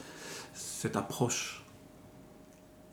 cette 0.53 0.95
approche? 0.95 1.65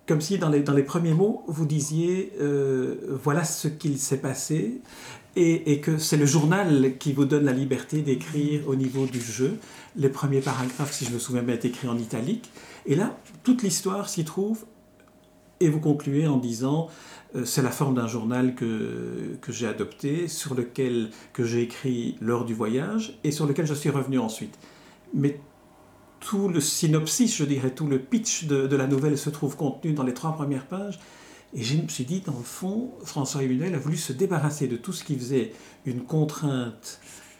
Comme 0.06 0.20
si 0.20 0.36
dans 0.36 0.50
les, 0.50 0.60
dans 0.60 0.74
les 0.74 0.82
premiers 0.82 1.14
mots, 1.14 1.44
vous 1.46 1.64
disiez, 1.66 2.32
euh, 2.40 3.16
voilà 3.22 3.44
ce 3.44 3.68
qu'il 3.68 3.98
s'est 3.98 4.18
passé, 4.18 4.82
et, 5.36 5.72
et 5.72 5.80
que 5.80 5.98
c'est 5.98 6.16
le 6.16 6.26
journal 6.26 6.98
qui 6.98 7.12
vous 7.12 7.24
donne 7.24 7.44
la 7.44 7.52
liberté 7.52 8.02
d'écrire 8.02 8.68
au 8.68 8.74
niveau 8.74 9.06
du 9.06 9.20
jeu. 9.20 9.56
Les 9.96 10.08
premiers 10.08 10.40
paragraphes, 10.40 10.92
si 10.92 11.04
je 11.04 11.10
me 11.12 11.18
souviens 11.20 11.42
bien, 11.42 11.54
étaient 11.54 11.68
écrits 11.68 11.88
en 11.88 11.96
italique. 11.96 12.50
Et 12.86 12.96
là, 12.96 13.16
toute 13.44 13.62
l'histoire 13.62 14.08
s'y 14.08 14.24
trouve 14.24 14.66
et 15.60 15.68
vous 15.68 15.80
concluez 15.80 16.26
en 16.26 16.36
disant 16.36 16.88
euh, 17.36 17.44
c'est 17.44 17.62
la 17.62 17.70
forme 17.70 17.94
d'un 17.94 18.06
journal 18.06 18.54
que, 18.54 19.36
que 19.40 19.52
j'ai 19.52 19.66
adopté, 19.66 20.28
sur 20.28 20.54
lequel 20.54 21.10
que 21.32 21.44
j'ai 21.44 21.62
écrit 21.62 22.16
lors 22.20 22.44
du 22.44 22.54
voyage 22.54 23.18
et 23.24 23.30
sur 23.30 23.46
lequel 23.46 23.66
je 23.66 23.74
suis 23.74 23.90
revenu 23.90 24.18
ensuite. 24.18 24.58
Mais 25.12 25.40
tout 26.24 26.48
le 26.48 26.60
synopsis, 26.60 27.36
je 27.36 27.44
dirais, 27.44 27.70
tout 27.70 27.86
le 27.86 27.98
pitch 27.98 28.46
de, 28.46 28.74
la 28.74 28.86
nouvelle 28.86 29.18
se 29.18 29.30
trouve 29.30 29.56
contenu 29.56 29.92
dans 29.92 30.02
les 30.02 30.14
trois 30.14 30.32
premières 30.32 30.66
pages. 30.66 30.98
Et 31.52 31.62
je 31.62 31.76
me 31.76 31.88
suis 31.88 32.04
dit, 32.04 32.20
dans 32.20 32.36
le 32.36 32.42
fond, 32.42 32.90
François 33.04 33.42
Emmanuel 33.42 33.74
a 33.74 33.78
voulu 33.78 33.96
se 33.96 34.12
débarrasser 34.12 34.66
de 34.66 34.76
tout 34.76 34.92
ce 34.92 35.04
qui 35.04 35.16
faisait 35.16 35.52
une 35.84 36.02
contrainte 36.02 36.98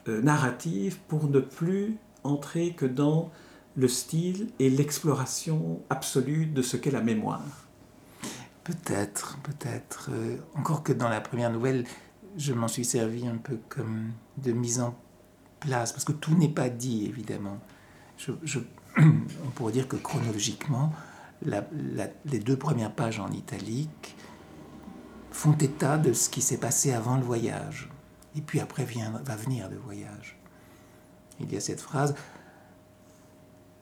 euh, 0.09 0.21
narrative 0.21 0.99
pour 1.09 1.28
ne 1.28 1.40
plus 1.40 1.97
entrer 2.23 2.75
que 2.76 2.87
dans 2.87 3.33
le 3.75 3.88
style 3.88 4.49
et 4.61 4.71
l'exploration 4.71 5.80
absolue 5.88 6.47
de 6.47 6.62
ce 6.62 6.76
qu'est 6.76 6.92
la 6.92 7.00
mémoire. 7.00 7.63
Peut-être, 8.64 9.38
peut-être. 9.42 10.09
Euh, 10.11 10.38
encore 10.56 10.83
que 10.83 10.92
dans 10.92 11.11
la 11.11 11.21
première 11.21 11.50
nouvelle, 11.50 11.85
je 12.37 12.52
m'en 12.52 12.68
suis 12.68 12.85
servi 12.85 13.26
un 13.26 13.37
peu 13.37 13.59
comme 13.68 14.12
de 14.38 14.52
mise 14.52 14.80
en 14.80 14.97
place, 15.61 15.92
parce 15.92 16.04
que 16.04 16.12
tout 16.12 16.35
n'est 16.35 16.49
pas 16.49 16.71
dit, 16.71 17.06
évidemment. 17.06 17.59
On 18.99 19.50
pourrait 19.54 19.73
dire 19.73 19.88
que 19.88 19.97
chronologiquement, 19.97 20.92
les 21.42 22.38
deux 22.38 22.56
premières 22.56 22.92
pages 22.92 23.21
en 23.21 23.30
italique 23.30 24.16
font 25.30 25.52
état 25.59 25.99
de 25.99 26.12
ce 26.12 26.30
qui 26.30 26.40
s'est 26.40 26.59
passé 26.59 26.92
avant 26.92 27.16
le 27.16 27.23
voyage. 27.23 27.90
Et 28.37 28.40
puis 28.40 28.61
après 28.61 28.85
vient, 28.85 29.21
va 29.25 29.37
venir 29.37 29.68
le 29.68 29.76
voyage. 29.76 30.38
Il 31.40 31.52
y 31.52 31.56
a 31.56 31.61
cette 31.61 31.80
phrase, 31.80 32.14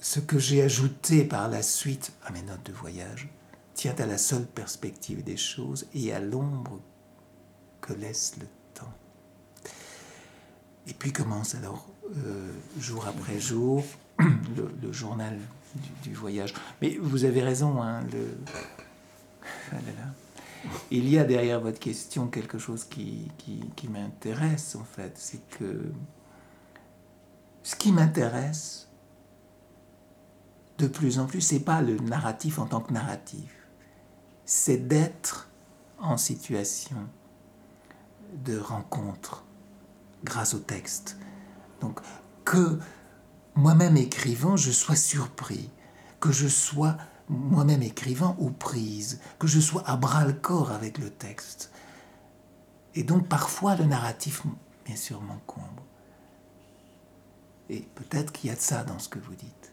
ce 0.00 0.18
que 0.18 0.38
j'ai 0.38 0.62
ajouté 0.62 1.24
par 1.24 1.48
la 1.48 1.62
suite 1.62 2.12
à 2.24 2.32
mes 2.32 2.42
notes 2.42 2.64
de 2.64 2.72
voyage, 2.72 3.28
tient 3.74 3.94
à 3.98 4.06
la 4.06 4.18
seule 4.18 4.46
perspective 4.46 5.22
des 5.24 5.36
choses 5.36 5.86
et 5.94 6.12
à 6.12 6.20
l'ombre 6.20 6.80
que 7.80 7.92
laisse 7.92 8.36
le 8.38 8.46
temps. 8.74 8.92
Et 10.86 10.94
puis 10.94 11.12
commence 11.12 11.54
alors, 11.54 11.88
euh, 12.16 12.52
jour 12.78 13.06
après 13.06 13.40
jour, 13.40 13.84
le, 14.18 14.92
journal 14.92 15.38
du, 16.02 16.14
voyage. 16.14 16.54
Mais 16.80 16.96
vous 17.00 17.24
avez 17.24 17.42
raison, 17.42 17.82
hein. 17.82 18.00
Ah 19.72 19.76
il 20.92 21.08
y 21.08 21.18
a 21.18 21.24
derrière 21.24 21.60
votre 21.60 21.80
question 21.80 22.28
quelque 22.28 22.58
chose 22.58 22.84
qui, 22.84 23.28
qui, 23.38 23.64
qui 23.74 23.88
m'intéresse 23.88 24.76
en 24.76 24.84
fait, 24.84 25.12
c'est 25.16 25.40
que 25.48 25.90
ce 27.64 27.74
qui 27.74 27.90
m'intéresse 27.90 28.88
de 30.78 30.86
plus 30.86 31.18
en 31.18 31.26
plus, 31.26 31.40
c'est 31.40 31.60
pas 31.60 31.82
le 31.82 31.96
narratif 31.98 32.58
en 32.58 32.66
tant 32.66 32.80
que 32.80 32.92
narratif 32.92 33.61
c'est 34.44 34.88
d'être 34.88 35.48
en 35.98 36.16
situation 36.16 37.08
de 38.44 38.58
rencontre 38.58 39.44
grâce 40.24 40.54
au 40.54 40.58
texte. 40.58 41.16
Donc 41.80 42.00
que 42.44 42.78
moi-même 43.54 43.96
écrivant, 43.96 44.56
je 44.56 44.70
sois 44.70 44.96
surpris, 44.96 45.70
que 46.20 46.32
je 46.32 46.48
sois 46.48 46.96
moi-même 47.28 47.82
écrivant 47.82 48.36
aux 48.38 48.50
prises, 48.50 49.20
que 49.38 49.46
je 49.46 49.60
sois 49.60 49.88
à 49.88 49.96
bras 49.96 50.24
le 50.24 50.32
corps 50.32 50.70
avec 50.70 50.98
le 50.98 51.10
texte. 51.10 51.70
Et 52.94 53.04
donc 53.04 53.28
parfois 53.28 53.76
le 53.76 53.84
narratif, 53.84 54.42
bien 54.84 54.96
sûr, 54.96 55.20
m'encombre. 55.20 55.84
Et 57.68 57.80
peut-être 57.94 58.32
qu'il 58.32 58.50
y 58.50 58.52
a 58.52 58.56
de 58.56 58.60
ça 58.60 58.84
dans 58.84 58.98
ce 58.98 59.08
que 59.08 59.18
vous 59.18 59.34
dites. 59.34 59.71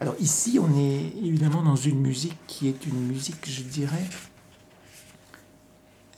Alors 0.00 0.16
ici, 0.18 0.58
on 0.60 0.76
est 0.76 1.12
évidemment 1.24 1.62
dans 1.62 1.76
une 1.76 2.00
musique 2.00 2.38
qui 2.46 2.68
est 2.68 2.86
une 2.86 3.06
musique, 3.06 3.48
je 3.48 3.62
dirais, 3.62 4.06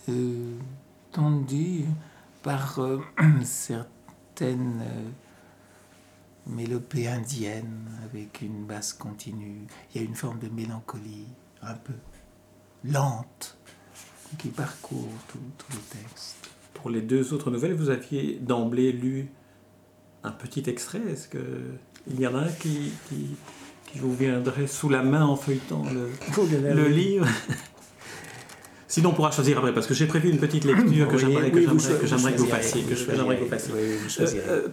euh, 0.09 0.57
tendue 1.13 1.85
par 2.43 2.79
euh, 2.79 3.01
certaines 3.43 4.81
euh, 4.81 5.09
mélopées 6.47 7.09
indiennes 7.09 7.87
avec 8.05 8.41
une 8.41 8.65
basse 8.65 8.95
continue. 8.95 9.67
Il 9.95 10.01
y 10.01 10.05
a 10.05 10.07
une 10.07 10.15
forme 10.15 10.39
de 10.39 10.49
mélancolie 10.49 11.27
un 11.61 11.75
peu 11.75 11.95
lente 12.85 13.59
qui 14.39 14.49
parcourt 14.49 15.13
tout, 15.29 15.39
le 15.71 16.01
texte. 16.01 16.51
Pour 16.75 16.91
les 16.91 17.03
deux 17.03 17.35
autres 17.35 17.51
nouvelles, 17.51 17.75
vous 17.75 17.91
aviez 17.91 18.39
d'emblée 18.39 18.93
lu 18.93 19.29
un 20.23 20.33
petit 20.33 20.69
extrait. 20.69 21.03
Est-ce 21.09 21.29
qu'il 21.29 22.21
y 22.21 22.27
en 22.27 22.35
a 22.35 22.41
un 22.41 22.53
qui 22.53 22.93
vous 23.95 24.15
viendrait 24.15 24.67
sous 24.67 24.89
la 24.89 25.03
main 25.03 25.25
en 25.25 25.37
feuilletant 25.37 25.85
le, 25.93 26.11
le 26.75 26.89
livre. 26.89 27.27
Sinon, 28.89 29.11
on 29.11 29.15
pourra 29.15 29.31
choisir 29.31 29.59
après, 29.59 29.75
parce 29.75 29.87
que 29.87 29.95
j'ai 29.95 30.07
prévu 30.07 30.31
une 30.31 30.39
petite 30.39 30.65
lecture 30.65 31.09
que 31.09 31.19
j'aimerais 31.19 31.51
que, 31.51 31.59
que, 31.59 31.71
vous 31.71 32.47
fassiez. 32.47 32.85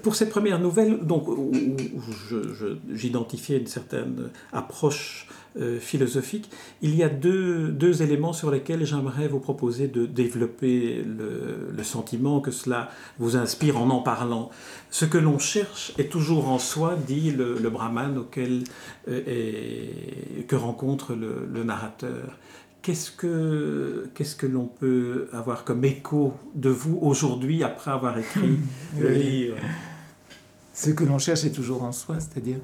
pour 0.01 0.15
cette 0.15 0.29
première 0.29 0.60
nouvelle, 0.60 1.00
donc, 1.00 1.27
où, 1.27 1.51
j'identifiais 2.93 3.58
une 3.58 3.67
certaine 3.67 4.29
approche 4.51 5.27
euh, 5.55 5.79
philosophique, 5.79 6.50
il 6.82 6.96
y 6.96 7.03
a 7.03 7.10
deux, 7.10 7.67
deux 7.67 8.01
éléments 8.01 8.34
sur 8.34 8.50
lesquels 8.50 8.86
j'aimerais 8.88 9.27
vous 9.27 9.39
proposer 9.39 9.88
de 9.88 10.08
développer 10.08 11.03
le, 11.03 11.70
le, 11.72 11.84
sentiment 11.84 12.39
que 12.39 12.50
cela 12.50 12.89
vous 13.20 13.38
inspire 13.38 13.79
en 13.79 13.88
en 13.91 14.00
parlant. 14.00 14.50
Ce 14.89 15.05
que 15.05 15.20
l'on 15.20 15.38
cherche 15.38 15.93
est 16.00 16.12
toujours 16.12 16.50
en 16.50 16.58
soi, 16.58 16.96
dit 16.96 17.29
le, 17.29 17.60
le 17.60 17.70
brahman 17.70 18.17
auquel 18.17 18.63
euh, 19.08 19.22
est, 19.27 20.48
que 20.48 20.55
rencontre 20.55 21.13
le, 21.13 21.48
le 21.51 21.63
narrateur. 21.63 22.36
Qu'est-ce 22.84 23.12
que, 23.12 24.12
qu'est-ce 24.13 24.36
que 24.36 24.46
l'on 24.46 24.68
peut 24.68 25.30
avoir 25.32 25.63
comme 25.63 25.86
écho 25.86 26.38
de 26.54 26.70
vous 26.70 27.00
aujourd'hui 27.02 27.63
après 27.63 27.92
avoir 27.92 28.18
écrit 28.18 28.60
le 29.00 29.10
livre? 29.10 29.58
Ce 30.74 30.90
que 30.90 31.06
l'on 31.06 31.18
cherche 31.18 31.46
est 31.46 31.52
toujours 31.52 31.84
en 31.84 31.94
soi, 31.94 32.20
c'est-à-dire 32.20 32.60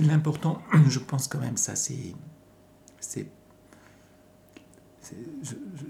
L'important, 0.00 0.62
je 0.88 0.98
pense 0.98 1.28
quand 1.28 1.40
même, 1.40 1.56
ça, 1.56 1.76
c'est. 1.76 2.14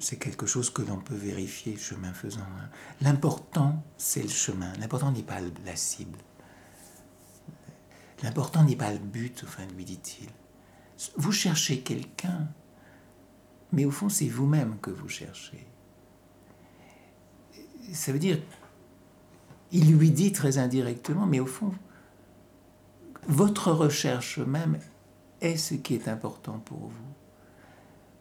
C'est 0.00 0.16
quelque 0.16 0.46
chose 0.46 0.70
que 0.70 0.82
l'on 0.82 0.98
peut 0.98 1.16
vérifier 1.16 1.76
chemin 1.76 2.12
faisant. 2.12 2.40
Hein. 2.40 2.68
L'important, 3.00 3.82
c'est 3.96 4.22
le 4.22 4.28
chemin. 4.28 4.72
L'important 4.78 5.10
n'est 5.10 5.24
pas 5.24 5.40
la 5.66 5.74
cible. 5.74 6.18
L'important 8.22 8.62
n'est 8.62 8.76
pas 8.76 8.92
le 8.92 8.98
but, 8.98 9.42
enfin, 9.44 9.64
lui 9.76 9.84
dit-il. 9.84 10.28
Vous 11.16 11.32
cherchez 11.32 11.80
quelqu'un, 11.80 12.48
mais 13.72 13.84
au 13.84 13.90
fond, 13.90 14.08
c'est 14.08 14.28
vous-même 14.28 14.78
que 14.80 14.90
vous 14.90 15.08
cherchez. 15.08 15.66
Ça 17.92 18.12
veut 18.12 18.18
dire, 18.18 18.38
il 19.72 19.96
lui 19.96 20.10
dit 20.10 20.32
très 20.32 20.58
indirectement, 20.58 21.26
mais 21.26 21.40
au 21.40 21.46
fond, 21.46 21.72
votre 23.26 23.72
recherche 23.72 24.38
même 24.38 24.78
est 25.40 25.56
ce 25.56 25.74
qui 25.74 25.94
est 25.94 26.08
important 26.08 26.58
pour 26.58 26.88
vous. 26.88 27.08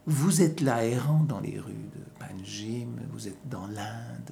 Vous 0.05 0.41
êtes 0.41 0.61
là 0.61 0.85
errant 0.85 1.23
dans 1.23 1.39
les 1.39 1.59
rues 1.59 1.73
de 1.73 2.01
Panjim, 2.19 2.87
vous 3.11 3.27
êtes 3.27 3.49
dans 3.49 3.67
l'Inde. 3.67 4.31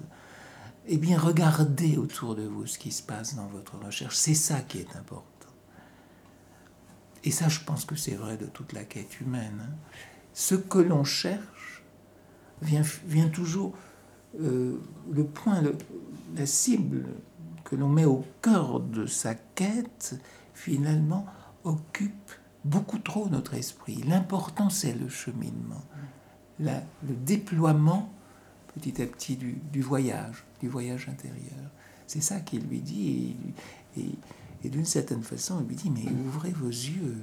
Eh 0.87 0.97
bien, 0.97 1.17
regardez 1.17 1.97
autour 1.97 2.35
de 2.35 2.43
vous 2.43 2.67
ce 2.67 2.77
qui 2.77 2.91
se 2.91 3.01
passe 3.01 3.35
dans 3.35 3.47
votre 3.47 3.77
recherche. 3.77 4.15
C'est 4.15 4.35
ça 4.35 4.61
qui 4.61 4.79
est 4.79 4.95
important. 4.95 5.34
Et 7.25 7.32
ça, 7.32 7.50
je 7.50 7.60
pense 7.60 7.86
que 7.86 7.96
c'est 7.96 8.15
vrai 8.15 8.38
de 8.38 8.46
toute 8.46 8.74
la 8.74 8.84
quête 8.84 9.20
humaine. 9.20 9.60
Hein. 9.62 9.75
Ce 10.34 10.55
que 10.55 10.77
l'on 10.77 11.03
cherche 11.03 11.84
vient, 12.62 13.29
toujours 13.29 13.74
euh, 14.39 14.79
le 15.12 15.24
point, 15.24 15.62
la 16.36 16.46
cible 16.46 17.05
que 17.63 17.75
l'on 17.75 17.89
met 17.89 18.05
au 18.05 18.24
cœur 18.41 18.79
de 18.79 19.05
sa 19.05 19.34
quête 19.34 20.15
finalement, 20.53 21.25
occupe 21.63 22.32
beaucoup 22.63 23.00
trop 23.00 23.27
notre 23.29 23.55
esprit. 23.55 24.03
L'important, 24.08 24.70
c'est 24.70 24.94
le 24.94 25.10
cheminement, 25.10 25.84
le 26.60 26.82
déploiement 27.03 28.12
petit 28.75 29.01
à 29.01 29.05
petit 29.05 29.36
du, 29.36 29.82
voyage, 29.82 30.44
du 30.60 30.67
voyage 30.67 31.08
intérieur. 31.10 31.72
C'est 32.08 32.22
ça 32.22 32.39
qu'il 32.39 32.67
lui 32.67 32.82
dit. 32.82 33.36
D'une 34.69 34.86
certaine 34.86 35.24
façon, 35.24 35.62
il 35.62 35.67
lui 35.67 35.75
dit, 35.75 35.89
mais 35.89 36.12
ouvrez 36.27 36.51
vos 36.51 36.69
yeux. 36.69 37.17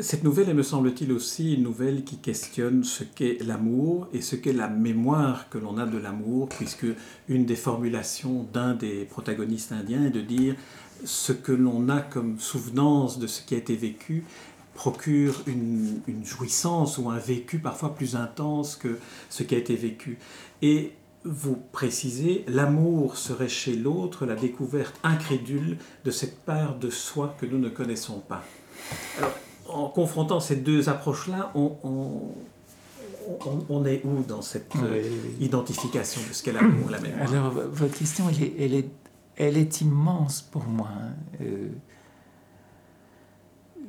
Cette 0.00 0.22
nouvelle 0.22 0.48
est, 0.48 0.54
me 0.54 0.62
semble-t-il, 0.62 1.12
aussi 1.12 1.54
une 1.54 1.64
nouvelle 1.64 2.04
qui 2.04 2.16
questionne 2.16 2.84
ce 2.84 3.02
qu'est 3.02 3.38
l'amour 3.44 4.08
et 4.12 4.20
ce 4.20 4.36
qu'est 4.36 4.52
la 4.52 4.68
mémoire 4.68 5.48
que 5.48 5.58
l'on 5.58 5.78
a 5.78 5.86
de 5.86 5.98
l'amour, 5.98 6.48
puisque 6.48 6.86
une 7.28 7.44
des 7.44 7.56
formulations 7.56 8.46
d'un 8.52 8.74
des 8.74 9.04
protagonistes 9.04 9.72
indiens 9.72 10.06
est 10.06 10.10
de 10.10 10.20
dire 10.20 10.54
ce 11.04 11.32
que 11.32 11.52
l'on 11.52 11.88
a 11.88 12.00
comme 12.00 12.38
souvenance 12.38 13.18
de 13.18 13.26
ce 13.26 13.42
qui 13.42 13.54
a 13.54 13.58
été 13.58 13.74
vécu 13.74 14.24
procure 14.74 15.42
une, 15.46 16.00
une, 16.08 16.24
jouissance 16.24 16.98
ou 16.98 17.08
un 17.08 17.18
vécu 17.18 17.58
parfois 17.58 17.94
plus 17.94 18.16
intense 18.16 18.74
que 18.74 18.98
ce 19.30 19.44
qui 19.44 19.54
a 19.54 19.58
été 19.58 19.76
vécu. 19.76 20.18
Et 20.62 20.92
vous 21.24 21.56
précisez, 21.72 22.44
l'amour 22.48 23.16
serait 23.16 23.48
chez 23.48 23.76
l'autre 23.76 24.26
la 24.26 24.34
découverte 24.34 24.94
incrédule 25.02 25.78
de 26.04 26.10
cette 26.10 26.40
part 26.40 26.76
de 26.76 26.90
soi 26.90 27.34
que 27.40 27.46
nous 27.46 27.58
ne 27.58 27.70
connaissons 27.70 28.20
pas. 28.20 28.44
Alors, 29.18 29.38
en 29.68 29.88
confrontant 29.88 30.40
ces 30.40 30.56
deux 30.56 30.88
approches-là, 30.88 31.50
on, 31.54 31.72
on, 33.70 33.84
est 33.86 34.02
où 34.04 34.22
dans 34.22 34.42
cette 34.42 34.76
euh, 34.76 35.02
identification 35.40 36.20
de 36.28 36.34
ce 36.34 36.42
qu'est 36.42 36.52
l'amour, 36.52 36.90
la 36.90 37.00
mémoire? 37.00 37.32
Alors, 37.32 37.50
votre 37.50 37.96
question, 37.96 38.28
elle 38.28 38.42
est, 38.42 38.54
elle 38.58 38.74
est, 38.74 38.90
elle 39.36 39.56
est 39.56 39.80
immense 39.80 40.42
pour 40.42 40.64
moi. 40.64 40.88
Hein. 40.92 41.14
Euh, 41.40 41.68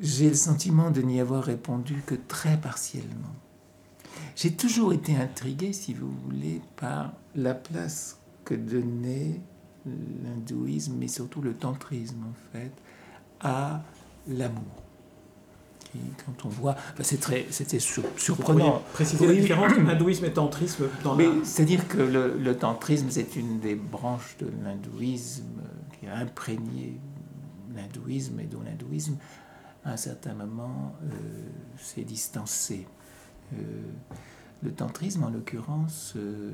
j'ai 0.02 0.30
le 0.30 0.36
sentiment 0.36 0.90
de 0.92 1.02
n'y 1.02 1.20
avoir 1.20 1.44
répondu 1.44 2.02
que 2.06 2.16
très 2.16 2.58
partiellement. 2.58 3.36
J'ai 4.36 4.54
toujours 4.54 4.94
été 4.94 5.16
intrigué, 5.16 5.74
si 5.74 5.94
vous 5.94 6.12
voulez, 6.26 6.62
par 6.76 7.14
la 7.36 7.54
place 7.54 8.20
que 8.44 8.54
donnait 8.54 9.42
l'hindouisme, 9.86 10.96
mais 10.98 11.08
surtout 11.08 11.42
le 11.42 11.54
tantrisme, 11.54 12.24
en 12.24 12.52
fait, 12.52 12.72
à 13.40 13.82
l'amour. 14.28 14.64
quand 16.26 16.46
on 16.46 16.50
voit, 16.50 16.76
c'est 17.02 17.20
très, 17.20 17.46
c'était 17.52 17.80
surprenant. 17.80 18.82
préciser 18.94 19.28
la 19.28 19.34
différence 19.34 19.72
entre 19.72 19.90
hindouisme 19.90 20.26
et 20.26 20.34
tantrisme 20.34 20.86
dans 21.04 21.16
la... 21.16 21.26
C'est-à-dire 21.44 21.88
que 21.88 21.98
le, 21.98 22.38
le 22.38 22.58
tantrisme, 22.58 23.08
c'est 23.10 23.36
une 23.36 23.60
des 23.60 23.76
branches 23.76 24.36
de 24.40 24.48
l'hindouisme 24.64 25.62
qui 26.00 26.08
a 26.08 26.16
imprégné 26.18 27.00
l'hindouisme 27.76 28.40
et 28.40 28.46
dont 28.46 28.62
l'hindouisme, 28.62 29.18
à 29.84 29.92
un 29.92 29.98
certain 29.98 30.34
moment, 30.34 30.96
euh, 31.04 31.08
s'est 31.78 32.04
distancé. 32.04 32.88
Euh, 33.54 33.82
le 34.64 34.72
tantrisme, 34.74 35.24
en 35.24 35.30
l'occurrence, 35.30 36.14
euh, 36.16 36.52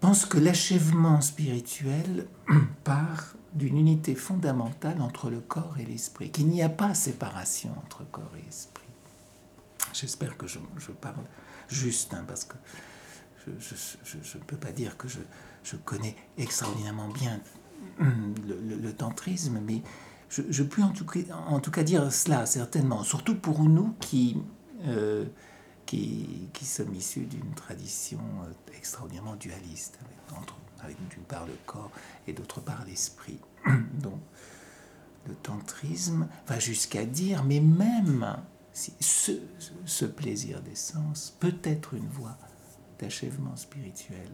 pense 0.00 0.26
que 0.26 0.38
l'achèvement 0.38 1.20
spirituel 1.20 2.26
part 2.84 3.34
d'une 3.54 3.76
unité 3.76 4.14
fondamentale 4.14 5.00
entre 5.00 5.30
le 5.30 5.40
corps 5.40 5.76
et 5.78 5.84
l'esprit, 5.84 6.30
qu'il 6.30 6.48
n'y 6.48 6.62
a 6.62 6.68
pas 6.68 6.94
séparation 6.94 7.70
entre 7.84 8.04
corps 8.10 8.32
et 8.36 8.46
esprit. 8.48 8.84
J'espère 9.92 10.36
que 10.36 10.46
je, 10.46 10.58
parle 11.00 11.24
juste, 11.68 12.14
hein, 12.14 12.24
parce 12.26 12.44
que 12.44 12.54
je 13.46 14.38
ne 14.38 14.42
peux 14.44 14.56
pas 14.56 14.72
dire 14.72 14.96
que 14.96 15.08
je, 15.08 15.18
connais 15.84 16.16
extraordinairement 16.36 17.08
bien 17.08 17.40
le, 17.98 18.90
tantrisme, 18.92 19.60
mais 19.64 19.82
je, 20.28 20.62
peux 20.62 20.82
en 20.82 20.90
tout, 20.90 21.06
cas, 21.06 21.20
en 21.46 21.60
tout, 21.60 21.70
cas, 21.70 21.82
dire 21.82 22.12
cela, 22.12 22.46
certainement, 22.46 23.02
surtout 23.02 23.34
pour 23.34 23.62
nous 23.62 23.94
qui... 24.00 24.36
Euh, 24.86 25.26
qui, 25.88 26.50
qui 26.52 26.66
sommes 26.66 26.94
issus 26.94 27.24
d'une 27.24 27.54
tradition 27.54 28.20
euh, 28.44 28.76
extraordinairement 28.76 29.36
dualiste, 29.36 29.98
avec, 30.80 30.98
d'une 31.08 31.22
part 31.22 31.46
le 31.46 31.56
corps 31.64 31.90
et 32.26 32.34
d'autre 32.34 32.60
part 32.60 32.84
l'esprit. 32.84 33.40
Donc, 33.94 34.20
le 35.26 35.34
tantrisme 35.34 36.28
va 36.46 36.58
jusqu'à 36.58 37.06
dire, 37.06 37.42
mais 37.42 37.60
même 37.60 38.36
ce, 38.74 39.32
ce 39.86 40.04
plaisir 40.04 40.60
d'essence 40.60 41.34
peut 41.40 41.58
être 41.64 41.94
une 41.94 42.08
voie 42.08 42.36
d'achèvement 42.98 43.56
spirituel, 43.56 44.28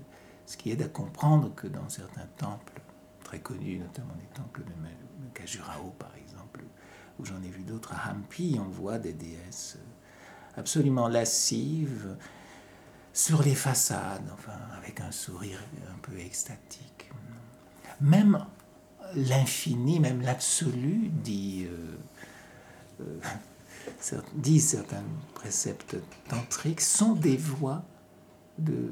ce 0.46 0.56
qui 0.56 0.72
aide 0.72 0.82
à 0.82 0.88
comprendre 0.88 1.54
que 1.54 1.68
dans 1.68 1.88
certains 1.88 2.26
temples 2.36 2.82
très 3.22 3.38
connus, 3.38 3.78
notamment 3.78 4.14
les 4.20 4.36
temples 4.36 4.62
de 4.64 5.28
Kajurao 5.34 5.94
par 6.00 6.12
exemple, 6.16 6.64
où 7.20 7.24
j'en 7.24 7.40
ai 7.44 7.48
vu 7.48 7.62
d'autres 7.62 7.92
à 7.94 8.10
Hampi, 8.10 8.58
on 8.60 8.68
voit 8.68 8.98
des 8.98 9.12
déesses 9.12 9.78
absolument 10.56 11.08
lascive 11.08 12.16
sur 13.12 13.42
les 13.42 13.54
façades, 13.54 14.28
enfin, 14.32 14.58
avec 14.76 15.00
un 15.00 15.12
sourire 15.12 15.60
un 15.88 15.98
peu 16.02 16.18
extatique. 16.18 17.10
Même 18.00 18.44
l'infini, 19.14 20.00
même 20.00 20.20
l'absolu, 20.20 21.10
dit, 21.22 21.66
euh, 21.70 23.02
euh, 23.02 23.20
certains 24.58 25.04
préceptes 25.34 25.96
tantriques, 26.28 26.80
sont 26.80 27.14
des 27.14 27.36
voies 27.36 27.84
de, 28.58 28.90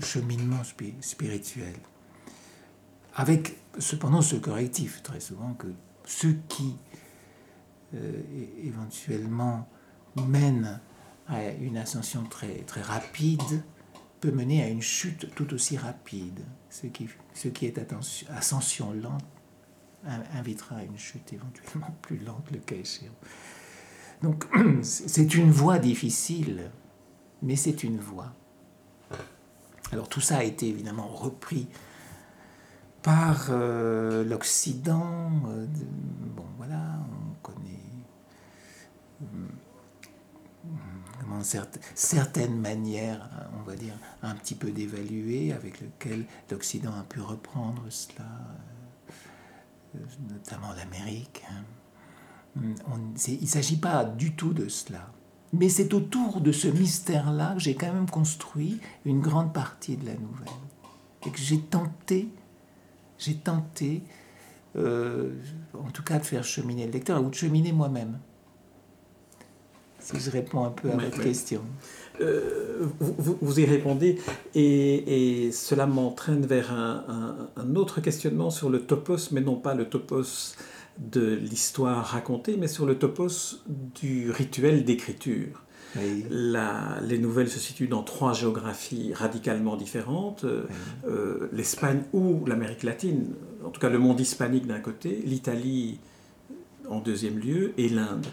cheminement 0.00 0.62
spirituel. 1.00 1.74
Avec 3.14 3.56
cependant 3.78 4.22
ce 4.22 4.36
correctif, 4.36 5.02
très 5.02 5.20
souvent, 5.20 5.54
que 5.54 5.68
ceux 6.04 6.36
qui 6.48 6.76
éventuellement 8.62 9.68
mène 10.16 10.80
à 11.28 11.50
une 11.52 11.76
ascension 11.76 12.24
très, 12.24 12.62
très 12.62 12.82
rapide 12.82 13.62
peut 14.20 14.30
mener 14.30 14.62
à 14.62 14.68
une 14.68 14.82
chute 14.82 15.34
tout 15.34 15.54
aussi 15.54 15.76
rapide. 15.76 16.40
Ce 16.70 16.86
qui, 16.86 17.08
ce 17.34 17.48
qui 17.48 17.66
est 17.66 17.78
ascension 18.30 18.92
lente 18.92 19.24
invitera 20.34 20.76
à 20.76 20.82
une 20.82 20.98
chute 20.98 21.32
éventuellement 21.32 21.94
plus 22.02 22.18
lente, 22.18 22.50
le 22.52 22.58
cas 22.58 22.76
échéant. 22.76 23.12
Donc 24.22 24.46
c'est 24.82 25.34
une 25.34 25.50
voie 25.50 25.78
difficile, 25.78 26.70
mais 27.42 27.56
c'est 27.56 27.84
une 27.84 27.98
voie. 27.98 28.34
Alors 29.92 30.08
tout 30.08 30.20
ça 30.20 30.38
a 30.38 30.42
été 30.42 30.68
évidemment 30.68 31.06
repris 31.06 31.68
par 33.02 33.48
euh, 33.50 34.24
l'Occident. 34.24 35.30
Euh, 35.48 35.66
bon 36.36 36.44
voilà, 36.58 36.67
certaines 41.42 42.58
manières, 42.58 43.28
on 43.58 43.62
va 43.62 43.76
dire, 43.76 43.94
un 44.22 44.34
petit 44.34 44.54
peu 44.54 44.70
d'évaluer, 44.70 45.52
avec 45.52 45.80
lequel 45.80 46.24
l'Occident 46.50 46.92
a 46.92 47.02
pu 47.02 47.20
reprendre 47.20 47.82
cela, 47.90 48.28
euh, 49.94 49.98
notamment 50.30 50.72
l'Amérique. 50.74 51.44
Hein. 51.50 52.62
il 53.26 53.40
ne 53.40 53.46
s'agit 53.46 53.76
pas 53.76 54.04
du 54.04 54.34
tout 54.34 54.52
de 54.52 54.68
cela. 54.68 55.10
Mais 55.52 55.68
c'est 55.68 55.94
autour 55.94 56.40
de 56.40 56.52
ce 56.52 56.68
mystère-là 56.68 57.54
que 57.54 57.60
j'ai 57.60 57.74
quand 57.74 57.92
même 57.92 58.10
construit 58.10 58.80
une 59.04 59.20
grande 59.20 59.52
partie 59.54 59.96
de 59.96 60.06
la 60.06 60.14
nouvelle. 60.14 60.48
Et 61.26 61.30
que 61.30 61.38
j'ai 61.38 61.60
tenté, 61.60 62.28
j'ai 63.18 63.36
tenté, 63.36 64.02
euh, 64.76 65.34
en 65.74 65.90
tout 65.90 66.02
cas, 66.02 66.18
de 66.18 66.24
faire 66.24 66.44
cheminer 66.44 66.86
le 66.86 66.92
lecteur, 66.92 67.22
ou 67.22 67.30
de 67.30 67.34
cheminer 67.34 67.72
moi-même 67.72 68.18
si 70.00 70.20
je 70.20 70.30
réponds 70.30 70.64
un 70.64 70.70
peu 70.70 70.90
à 70.90 70.96
votre 70.96 71.20
question? 71.20 71.62
Euh, 72.20 72.80
vous, 72.98 73.38
vous, 73.40 73.60
y 73.60 73.64
répondez 73.64 74.18
et, 74.54 75.44
et 75.46 75.52
cela 75.52 75.86
m'entraîne 75.86 76.46
vers 76.46 76.72
un, 76.72 77.48
un, 77.56 77.76
autre 77.76 78.00
questionnement 78.00 78.50
sur 78.50 78.70
le 78.70 78.80
topos, 78.80 79.30
mais 79.30 79.40
non 79.40 79.54
pas 79.54 79.74
le 79.74 79.88
topos 79.88 80.56
de 80.98 81.34
l'histoire 81.34 82.04
racontée, 82.04 82.56
mais 82.56 82.66
sur 82.66 82.86
le 82.86 82.98
topos 82.98 83.62
du 83.68 84.30
rituel 84.32 84.84
d'écriture. 84.84 85.62
les 85.94 87.18
nouvelles 87.18 87.48
se 87.48 87.60
situent 87.60 87.88
dans 87.88 88.02
trois 88.02 88.32
géographies 88.32 89.12
radicalement 89.14 89.76
différentes, 89.76 90.44
euh, 91.06 91.48
l'Espagne 91.52 92.02
ou 92.12 92.44
l'Amérique 92.46 92.82
latine, 92.82 93.28
en 93.64 93.70
tout 93.70 93.80
cas 93.80 93.90
le 93.90 93.98
monde 93.98 94.18
hispanique 94.18 94.66
d'un 94.66 94.80
côté, 94.80 95.22
l'Italie 95.24 96.00
en 96.90 97.00
deuxième 97.00 97.38
lieu 97.38 97.74
et 97.78 97.88
l'Inde. 97.88 98.26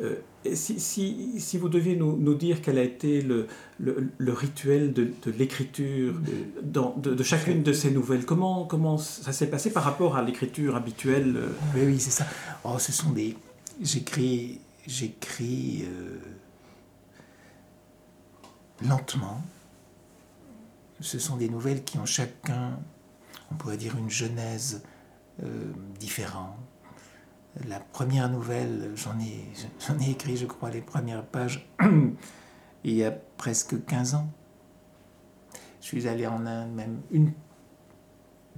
Euh, 0.00 0.16
si, 0.54 0.80
si, 0.80 1.40
si, 1.40 1.58
vous 1.58 1.68
deviez 1.68 1.96
nous, 1.96 2.16
nous, 2.16 2.34
dire 2.34 2.62
quel 2.62 2.78
a 2.78 2.82
été 2.82 3.20
le, 3.20 3.46
le, 3.78 4.08
le 4.16 4.32
rituel 4.32 4.92
de, 4.92 5.12
de 5.24 5.30
l'écriture 5.30 6.14
de, 6.62 7.14
de, 7.14 7.22
chacune 7.22 7.62
de 7.62 7.72
ces 7.72 7.90
nouvelles, 7.90 8.24
comment, 8.24 8.64
comment 8.64 8.98
ça 8.98 9.32
s'est 9.32 9.48
passé 9.48 9.70
par 9.70 9.84
rapport 9.84 10.16
à 10.16 10.22
l'écriture 10.22 10.74
habituelle 10.76 11.36
euh? 11.36 11.48
Oui, 11.74 11.82
oui, 11.86 12.00
c'est 12.00 12.10
ça. 12.10 12.26
Oh, 12.64 12.78
ce 12.78 12.90
sont 12.90 13.10
des... 13.10 13.36
J'écris, 13.80 14.60
j'écris 14.86 15.84
euh, 15.84 16.18
lentement. 18.86 19.42
Ce 21.00 21.18
sont 21.18 21.36
des 21.36 21.48
nouvelles 21.48 21.84
qui 21.84 21.98
ont 21.98 22.06
chacun, 22.06 22.78
on 23.50 23.54
pourrait 23.54 23.76
dire, 23.76 23.96
une 23.96 24.10
genèse 24.10 24.82
différente 25.98 26.56
la 27.68 27.80
première 27.80 28.30
nouvelle, 28.30 28.92
j'en 28.94 29.18
ai, 29.20 29.46
j'en 29.86 29.98
ai 29.98 30.10
écrit, 30.10 30.36
je 30.36 30.46
crois, 30.46 30.70
les 30.70 30.80
premières 30.80 31.24
pages 31.24 31.68
il 32.84 32.94
y 32.94 33.04
a 33.04 33.10
presque 33.10 33.84
15 33.84 34.14
ans. 34.14 34.30
Je 35.80 35.86
suis 35.86 36.08
allé 36.08 36.26
en 36.26 36.46
Inde, 36.46 36.72
même 36.72 37.00
une, 37.10 37.32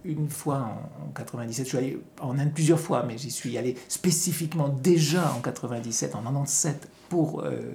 une 0.05 0.29
fois 0.29 0.79
en, 1.07 1.13
97, 1.13 1.65
je 1.65 1.69
suis 1.69 1.79
allé 1.79 2.03
en 2.21 2.39
Inde 2.39 2.53
plusieurs 2.55 2.79
fois, 2.79 3.03
mais 3.03 3.19
j'y 3.19 3.31
suis 3.31 3.59
allé 3.59 3.77
spécifiquement 3.89 4.69
déjà 4.69 5.33
en 5.33 5.41
97, 5.41 6.15
en 6.15 6.23
97, 6.23 6.89
pour 7.09 7.41
euh, 7.41 7.73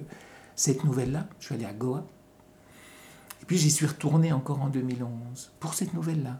cette 0.54 0.84
nouvelle-là. 0.84 1.28
Je 1.38 1.46
suis 1.46 1.54
allé 1.54 1.64
à 1.64 1.72
Goa. 1.72 2.04
Et 3.42 3.44
puis 3.44 3.58
j'y 3.58 3.70
suis 3.70 3.86
retourné 3.86 4.32
encore 4.32 4.62
en 4.62 4.68
2011 4.68 5.52
pour 5.60 5.74
cette 5.74 5.92
nouvelle-là. 5.92 6.38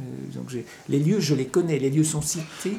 Euh, 0.00 0.02
donc 0.34 0.52
les 0.88 0.98
lieux, 0.98 1.20
je 1.20 1.34
les 1.34 1.46
connais, 1.46 1.78
les 1.78 1.90
lieux 1.90 2.04
sont 2.04 2.22
cités 2.22 2.76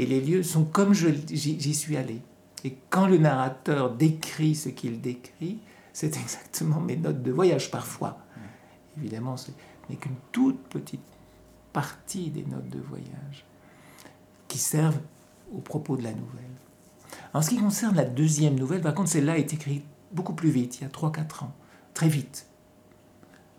et 0.00 0.06
les 0.06 0.22
lieux 0.22 0.42
sont 0.42 0.64
comme 0.64 0.94
j'y 0.94 1.74
suis 1.74 1.96
allé. 1.98 2.22
Et 2.64 2.74
quand 2.88 3.06
le 3.06 3.18
narrateur 3.18 3.94
décrit 3.94 4.54
ce 4.54 4.70
qu'il 4.70 5.02
décrit, 5.02 5.58
c'est 5.92 6.16
exactement 6.22 6.80
mes 6.80 6.96
notes 6.96 7.22
de 7.22 7.30
voyage 7.30 7.70
parfois. 7.70 8.18
Évidemment, 8.96 9.36
ce 9.36 9.50
n'est 9.88 9.96
qu'une 9.96 10.16
toute 10.32 10.58
petite 10.68 11.02
partie 11.74 12.30
des 12.30 12.44
notes 12.44 12.70
de 12.70 12.80
voyage 12.80 13.44
qui 14.48 14.56
servent 14.56 15.00
au 15.54 15.58
propos 15.58 15.98
de 15.98 16.02
la 16.02 16.12
nouvelle. 16.12 16.44
En 17.34 17.42
ce 17.42 17.50
qui 17.50 17.58
concerne 17.58 17.94
la 17.94 18.06
deuxième 18.06 18.54
nouvelle, 18.54 18.80
par 18.80 18.94
contre, 18.94 19.10
celle-là 19.10 19.36
est 19.36 19.52
écrite 19.52 19.84
beaucoup 20.12 20.32
plus 20.32 20.50
vite, 20.50 20.80
il 20.80 20.84
y 20.84 20.86
a 20.86 20.88
3-4 20.88 21.44
ans, 21.44 21.54
très 21.92 22.08
vite, 22.08 22.46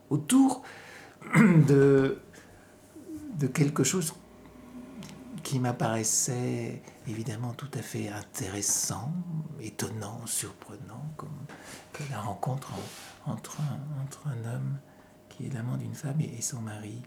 autour 0.10 0.64
de, 1.36 2.20
de 3.38 3.48
quelque 3.48 3.84
chose 3.84 4.16
qui 5.52 5.60
m'apparaissait 5.60 6.82
évidemment 7.10 7.52
tout 7.52 7.68
à 7.74 7.82
fait 7.82 8.08
intéressant, 8.08 9.12
étonnant, 9.60 10.22
surprenant, 10.26 11.04
comme 11.18 11.36
la 12.10 12.22
rencontre 12.22 12.72
entre, 13.26 13.60
un, 13.60 14.02
entre 14.02 14.28
un 14.28 14.50
homme 14.50 14.78
qui 15.28 15.48
est 15.48 15.54
l'amant 15.54 15.76
d'une 15.76 15.94
femme 15.94 16.22
et, 16.22 16.42
son 16.42 16.62
mari. 16.62 17.02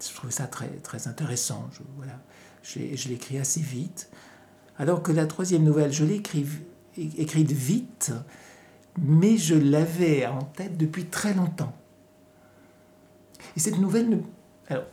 Je 0.00 0.14
trouvais 0.14 0.32
ça 0.32 0.46
très, 0.46 0.68
très 0.68 1.08
intéressant. 1.08 1.68
Je, 1.72 1.80
voilà. 1.96 2.20
je, 2.62 3.08
l'écris 3.08 3.36
assez 3.36 3.62
vite. 3.62 4.12
Alors 4.78 5.02
que 5.02 5.10
la 5.10 5.26
troisième 5.26 5.64
nouvelle, 5.64 5.92
je 5.92 6.04
l'ai 6.04 6.22
écrite 6.96 7.50
vite, 7.50 8.12
mais 8.96 9.38
je 9.38 9.56
l'avais 9.56 10.24
en 10.24 10.44
tête 10.44 10.76
depuis 10.76 11.06
très 11.06 11.34
longtemps. 11.34 11.76
Et 13.56 13.58
cette 13.58 13.78
nouvelle, 13.78 14.22
alors, 14.68 14.84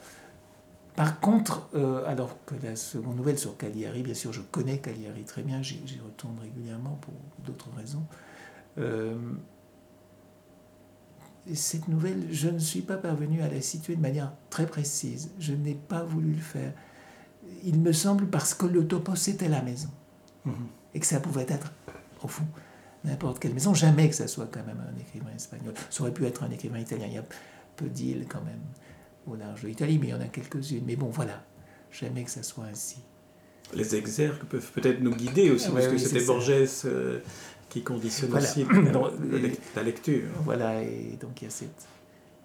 par 0.96 1.20
contre, 1.20 1.68
euh, 1.76 2.06
alors 2.08 2.38
que 2.46 2.56
la 2.64 2.76
seconde 2.76 3.18
nouvelle 3.18 3.38
sur 3.38 3.58
Cagliari, 3.58 4.02
bien 4.02 4.14
sûr, 4.14 4.32
je 4.32 4.42
connais 4.42 4.78
Cagliari 4.78 5.24
très 5.24 5.44
bien, 5.44 5.62
j'y 5.62 6.00
retourne 6.04 6.40
régulièrement 6.40 6.98
pour 7.02 7.14
d'autres 7.46 7.70
raisons. 7.76 8.06
Euh, 8.78 9.16
cette 11.54 11.90
nouvelle, 11.90 12.28
je 12.32 12.50
ne 12.50 12.60
suis 12.60 12.82
pas 12.82 12.98
parvenu 12.98 13.42
à 13.42 13.50
la 13.50 13.62
situer 13.62 13.96
de 13.96 14.02
manière 14.02 14.32
très 14.50 14.66
précise. 14.66 15.32
Je 15.38 15.54
n'ai 15.54 15.76
pas 15.76 16.04
voulu 16.04 16.32
le 16.32 16.42
faire. 16.42 16.74
Il 17.64 17.80
me 17.80 17.92
semble 17.92 18.28
parce 18.28 18.54
que 18.54 18.66
le 18.66 18.88
topos 18.88 19.16
c'était 19.16 19.50
la 19.50 19.62
maison. 19.62 19.90
Mhm. 20.46 20.54
Et 20.94 21.00
que 21.00 21.06
ça 21.06 21.20
pouvait 21.20 21.46
être, 21.50 21.74
au 22.24 22.28
fond, 22.28 22.46
n'importe 23.04 23.40
quelle 23.40 23.54
maison. 23.54 23.74
Jamais 23.74 24.10
que 24.10 24.16
ça 24.16 24.28
soit 24.28 24.48
quand 24.48 24.66
même 24.66 24.82
un 24.82 25.00
écrivain 25.00 25.32
espagnol. 25.36 25.74
Ça 25.90 26.04
aurait 26.04 26.14
pu 26.14 26.26
être 26.26 26.44
un 26.44 26.52
écrivain 26.52 26.80
italien. 26.80 27.06
Il 27.08 27.14
y 27.14 27.18
a 27.18 27.26
peu 27.76 27.90
d'îles 27.90 28.26
quand 28.30 28.42
même 28.42 28.62
au 29.28 29.36
large 29.36 29.64
de 29.64 29.68
l'Italie, 29.68 29.98
mais 30.00 30.08
il 30.08 30.12
y 30.12 30.14
en 30.14 30.22
a 30.22 30.28
quelques-unes. 30.28 30.84
Mais 30.86 30.96
bon, 30.96 31.10
voilà. 31.10 31.44
Jamais 31.92 32.24
que 32.24 32.32
ça 32.32 32.44
soit 32.44 32.66
ainsi. 32.66 32.98
Les 33.74 33.96
exergues 33.96 34.44
peuvent 34.44 34.72
peut-être 34.72 35.02
nous 35.02 35.16
guider 35.16 35.50
aussi, 35.50 35.70
parce 35.72 35.88
que 35.88 35.98
c'était 35.98 36.26
Borges 36.26 36.52
euh, 36.86 37.20
qui 37.70 37.84
conditionne 37.84 38.36
aussi 38.36 38.66
la 39.76 39.84
lecture. 39.84 40.30
Voilà, 40.44 40.82
et 40.84 41.18
donc 41.20 41.42
il 41.42 41.46
y 41.46 41.48
a 41.48 41.52
cette, 41.52 41.88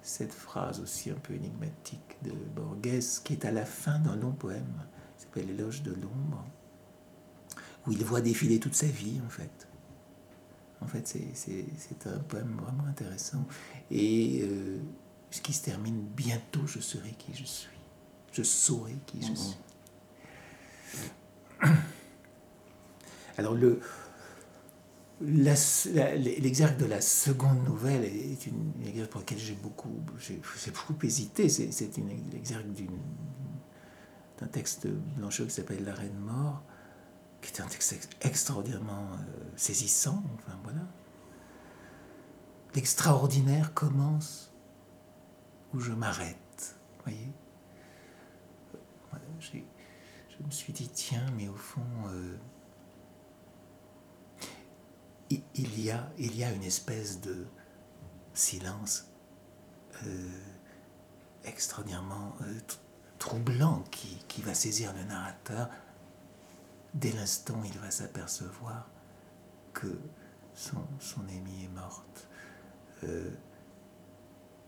cette 0.02 0.32
phrase 0.32 0.80
aussi 0.80 1.10
un 1.10 1.18
peu 1.22 1.34
énigmatique 1.34 2.16
de 2.22 2.32
Borges 2.54 3.22
qui 3.22 3.34
est 3.34 3.44
à 3.44 3.50
la 3.50 3.64
fin 3.64 3.98
d'un 3.98 4.16
long 4.16 4.32
poème, 4.32 4.82
s'appelle 5.18 5.46
L'éloge 5.46 5.82
de 5.82 5.92
l'ombre, 5.92 6.44
où 7.86 7.92
il 7.92 8.04
voit 8.04 8.20
défiler 8.20 8.58
toute 8.58 8.74
sa 8.74 8.86
vie 8.86 9.20
en 9.26 9.30
fait. 9.30 9.68
En 10.82 10.86
fait, 10.86 11.06
c'est 11.34 12.06
un 12.06 12.18
poème 12.20 12.56
vraiment 12.58 12.88
intéressant. 12.88 13.46
Et 13.90 14.40
euh, 14.44 14.78
qui 15.38 15.52
se 15.52 15.64
termine 15.64 16.02
bientôt, 16.16 16.66
je 16.66 16.80
serai 16.80 17.10
qui 17.10 17.34
je 17.34 17.44
suis. 17.44 17.68
Je 18.32 18.42
saurai 18.42 18.96
qui 19.06 19.20
je 19.22 19.34
suis. 19.34 19.56
Alors 23.38 23.54
le, 23.54 23.80
L'exergue 25.20 26.78
de 26.78 26.86
la 26.86 27.02
seconde 27.02 27.62
nouvelle 27.64 28.04
est 28.04 28.46
une, 28.46 28.72
exergue 28.86 29.10
pour 29.10 29.20
laquelle 29.20 29.38
j'ai 29.38 29.54
beaucoup, 29.54 30.00
j'ai, 30.18 30.40
beaucoup 30.70 30.94
hésité. 31.02 31.50
C'est, 31.50 31.98
une 31.98 32.10
exergue 32.34 32.72
d'un 34.38 34.46
texte 34.46 34.86
de 34.86 34.92
Blanchot 35.18 35.44
qui 35.44 35.50
s'appelle 35.50 35.84
La 35.84 35.92
Reine 35.92 36.18
Mort, 36.18 36.62
qui 37.42 37.52
est 37.52 37.60
un 37.60 37.66
texte 37.66 38.08
extraordinairement 38.22 39.08
euh, 39.12 39.44
saisissant. 39.56 40.22
Enfin 40.36 40.58
voilà. 40.64 40.86
L'extraordinaire 42.74 43.74
commence 43.74 44.49
où 45.74 45.80
je 45.80 45.92
m'arrête. 45.92 46.76
Voyez. 47.04 47.32
je 49.40 50.44
me 50.44 50.50
suis 50.50 50.72
dit 50.72 50.88
tiens, 50.88 51.26
mais 51.36 51.48
au 51.48 51.54
fond. 51.54 51.82
Euh, 52.08 52.36
il 55.54 55.80
y 55.80 55.90
a, 55.90 56.10
il 56.18 56.36
y 56.36 56.42
a 56.42 56.50
une 56.50 56.64
espèce 56.64 57.20
de 57.20 57.46
silence 58.34 59.06
euh, 60.06 60.40
extraordinairement 61.44 62.34
euh, 62.42 62.58
troublant 63.18 63.84
qui, 63.90 64.42
va 64.42 64.54
saisir 64.54 64.92
le 64.94 65.04
narrateur 65.04 65.68
dès 66.94 67.12
l'instant 67.12 67.60
il 67.64 67.78
va 67.78 67.90
s'apercevoir 67.90 68.88
que 69.74 70.00
son, 70.54 70.82
son 70.98 71.20
amie 71.28 71.64
est 71.64 71.74
morte. 71.74 72.28
Euh, 73.04 73.30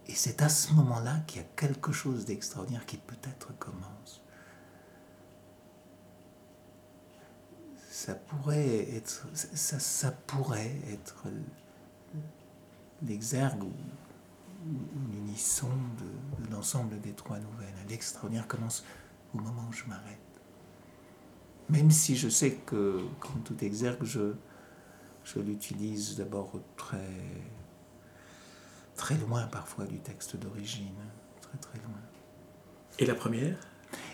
et 0.08 0.14
c'est 0.14 0.42
à 0.42 0.48
ce 0.48 0.72
moment-là 0.74 1.20
qu'il 1.26 1.42
y 1.42 1.44
a 1.44 1.48
quelque 1.56 1.92
chose 1.92 2.24
d'extraordinaire 2.24 2.86
qui 2.86 2.96
peut-être 2.96 3.56
commence. 3.58 4.22
ça 8.02 8.14
pourrait 8.14 8.88
être, 8.96 9.28
ça, 9.34 10.10
pourrait 10.10 10.76
être 10.90 11.24
l'exergue 13.06 13.62
ou, 13.62 13.72
l'unisson 15.12 15.68
de, 15.68 16.50
l'ensemble 16.50 17.00
des 17.00 17.12
trois 17.12 17.38
nouvelles. 17.38 17.74
L'extraordinaire 17.88 18.48
commence 18.48 18.84
au 19.34 19.38
moment 19.38 19.66
où 19.68 19.72
je 19.72 19.84
m'arrête. 19.84 20.18
Même 21.68 21.92
si 21.92 22.16
je 22.16 22.28
sais 22.28 22.54
que, 22.66 23.04
comme 23.20 23.42
tout 23.44 23.62
exergue, 23.62 24.02
je 24.04 25.38
l'utilise 25.38 26.16
d'abord 26.16 26.60
très, 26.76 27.08
très 29.02 29.16
loin 29.16 29.42
parfois 29.48 29.84
du 29.84 29.98
texte 29.98 30.36
d'origine, 30.36 30.94
très 31.40 31.58
très 31.58 31.78
loin. 31.78 31.98
Et 33.00 33.04
la 33.04 33.16
première? 33.16 33.56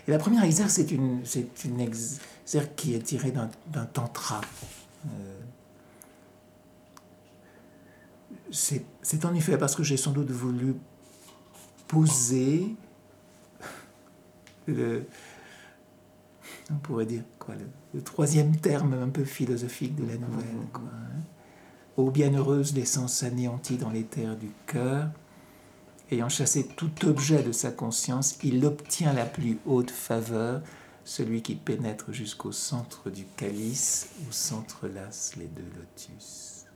Et 0.07 0.11
la 0.11 0.17
première 0.17 0.43
exergue, 0.43 0.71
c'est 0.71 0.89
une, 0.89 1.23
c'est 1.25 1.63
une 1.63 1.93
c'est-à-dire 1.93 2.73
qui 2.75 2.95
est 2.95 2.99
tiré 3.03 3.31
d'un 3.31 3.85
tantra. 3.85 4.41
Euh, 5.05 5.39
c'est 8.51 9.25
en 9.25 9.35
effet 9.35 9.59
parce 9.59 9.75
que 9.75 9.83
j'ai 9.83 9.95
sans 9.95 10.11
doute 10.11 10.31
voulu 10.31 10.73
poser 11.87 12.75
le, 14.65 15.05
on 16.71 16.77
pourrait 16.77 17.05
dire 17.05 17.21
quoi, 17.37 17.53
le, 17.93 18.01
troisième 18.01 18.55
terme 18.55 18.93
un 18.93 19.09
peu 19.09 19.23
philosophique 19.23 19.95
de 19.95 20.07
la 20.07 20.17
nouvelle. 20.17 20.65
Quoi, 20.73 20.85
hein. 20.91 21.21
Ô 21.99 22.11
bienheureuse 22.11 22.73
l'essence 22.75 23.23
anéantie 23.23 23.75
dans 23.75 23.89
les 23.89 24.05
terres 24.05 24.37
du 24.37 24.51
cœur, 24.67 25.09
ayant 26.09 26.29
chassé 26.29 26.65
tout 26.65 27.05
objet 27.05 27.43
de 27.43 27.51
sa 27.51 27.71
conscience, 27.71 28.37
il 28.41 28.65
obtient 28.65 29.11
la 29.11 29.25
plus 29.25 29.59
haute 29.65 29.91
faveur 29.91 30.61
celui 31.03 31.41
qui 31.41 31.55
pénètre 31.55 32.13
jusqu'au 32.13 32.53
centre 32.53 33.09
du 33.09 33.25
calice 33.35 34.11
où 34.21 34.31
s'entrelacent 34.31 35.35
les 35.35 35.47
deux 35.47 35.67
lotus. 35.75 36.67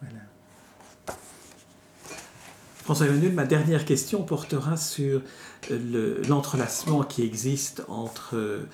Voilà. 0.00 0.24
François 2.74 3.06
Emmanuel, 3.06 3.32
ma 3.32 3.44
dernière 3.46 3.84
question 3.84 4.24
portera 4.24 4.76
sur 4.76 5.22
euh, 5.70 6.22
l'entrelacement 6.28 7.04
qui 7.04 7.22
existe 7.22 7.84
entre 7.86 8.34
euh, 8.34 8.68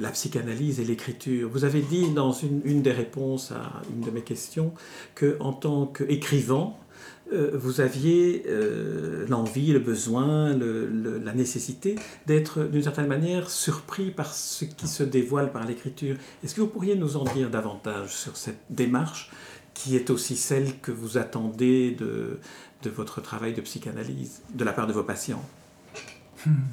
la 0.00 0.10
psychanalyse 0.10 0.80
et 0.80 0.84
l'écriture. 0.84 1.48
Vous 1.48 1.64
avez 1.64 1.80
dit 1.80 2.10
dans 2.10 2.32
une, 2.32 2.82
des 2.82 2.92
réponses 2.92 3.52
à 3.52 3.82
une 3.92 4.00
de 4.00 4.10
mes 4.10 4.22
questions 4.22 4.72
que 5.14 5.36
en 5.40 5.52
tant 5.52 5.86
qu'écrivain, 5.86 6.74
euh, 7.32 7.50
vous 7.54 7.80
aviez 7.80 8.44
euh, 8.46 9.26
l'envie, 9.28 9.72
le 9.72 9.80
besoin, 9.80 10.56
la 10.56 11.32
nécessité 11.34 11.96
d'être 12.26 12.64
d'une 12.64 12.82
certaine 12.82 13.08
manière 13.08 13.50
surpris 13.50 14.10
par 14.10 14.32
ce 14.32 14.64
qui 14.64 14.86
se 14.86 15.02
dévoile 15.02 15.50
par 15.50 15.64
l'écriture. 15.66 16.16
Est-ce 16.44 16.54
que 16.54 16.60
vous 16.60 16.68
pourriez 16.68 16.94
nous 16.94 17.16
en 17.16 17.24
dire 17.24 17.50
davantage 17.50 18.14
sur 18.14 18.36
cette 18.36 18.60
démarche 18.70 19.30
qui 19.74 19.96
est 19.96 20.10
aussi 20.10 20.36
celle 20.36 20.78
que 20.80 20.92
vous 20.92 21.18
attendez 21.18 21.90
de, 21.90 22.38
de 22.82 22.90
votre 22.90 23.20
travail 23.20 23.54
de 23.54 23.60
psychanalyse, 23.60 24.42
de 24.54 24.64
la 24.64 24.72
part 24.72 24.86
de 24.86 24.92
vos 24.92 25.02
patients? 25.02 25.44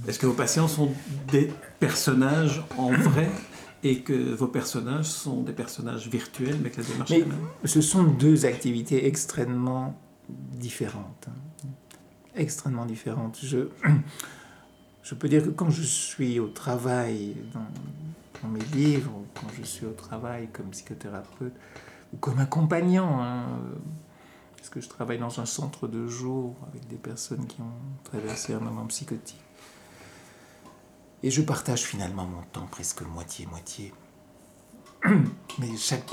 Est-ce 0.07 0.19
que 0.19 0.25
vos 0.25 0.33
patients 0.33 0.67
sont 0.67 0.91
des 1.31 1.51
personnages 1.79 2.63
en 2.77 2.91
vrai 3.09 3.29
et 3.83 3.99
que 4.01 4.13
vos 4.33 4.47
personnages 4.47 5.05
sont 5.05 5.41
des 5.43 5.53
personnages 5.53 6.07
virtuels 6.07 6.57
mais 6.63 6.69
que 6.69 6.81
la 6.81 6.88
démarche 6.88 7.12
est 7.12 7.19
la 7.19 7.25
même? 7.27 7.38
Ce 7.65 7.81
sont 7.81 8.03
deux 8.03 8.45
activités 8.45 9.05
extrêmement 9.07 9.99
différentes. 10.29 11.27
hein. 11.27 11.67
Extrêmement 12.36 12.86
différentes. 12.86 13.38
Je, 13.43 13.67
je 15.03 15.15
peux 15.15 15.27
dire 15.29 15.43
que 15.43 15.49
quand 15.49 15.69
je 15.69 15.83
suis 15.83 16.39
au 16.39 16.47
travail 16.47 17.36
dans, 17.53 17.67
dans 18.41 18.49
mes 18.49 18.63
livres, 18.73 19.12
ou 19.12 19.25
quand 19.39 19.47
je 19.57 19.63
suis 19.63 19.86
au 19.86 19.91
travail 19.91 20.47
comme 20.51 20.67
psychothérapeute 20.67 21.53
ou 22.13 22.17
comme 22.17 22.39
accompagnant, 22.39 23.21
hein, 23.21 23.43
euh, 23.43 23.75
parce 24.57 24.69
que 24.69 24.79
je 24.81 24.88
travaille 24.88 25.19
dans 25.19 25.39
un 25.41 25.45
centre 25.45 25.88
de 25.88 26.07
jour 26.07 26.55
avec 26.71 26.88
des 26.88 26.95
personnes 26.95 27.45
qui 27.47 27.59
ont 27.62 28.03
traversé 28.03 28.53
un 28.53 28.59
moment 28.59 28.86
psychotique. 28.86 29.39
Et 31.23 31.31
je 31.31 31.41
partage 31.41 31.83
finalement 31.83 32.25
mon 32.25 32.41
temps 32.51 32.67
presque 32.69 33.01
moitié-moitié. 33.01 33.93
Mais 35.59 35.69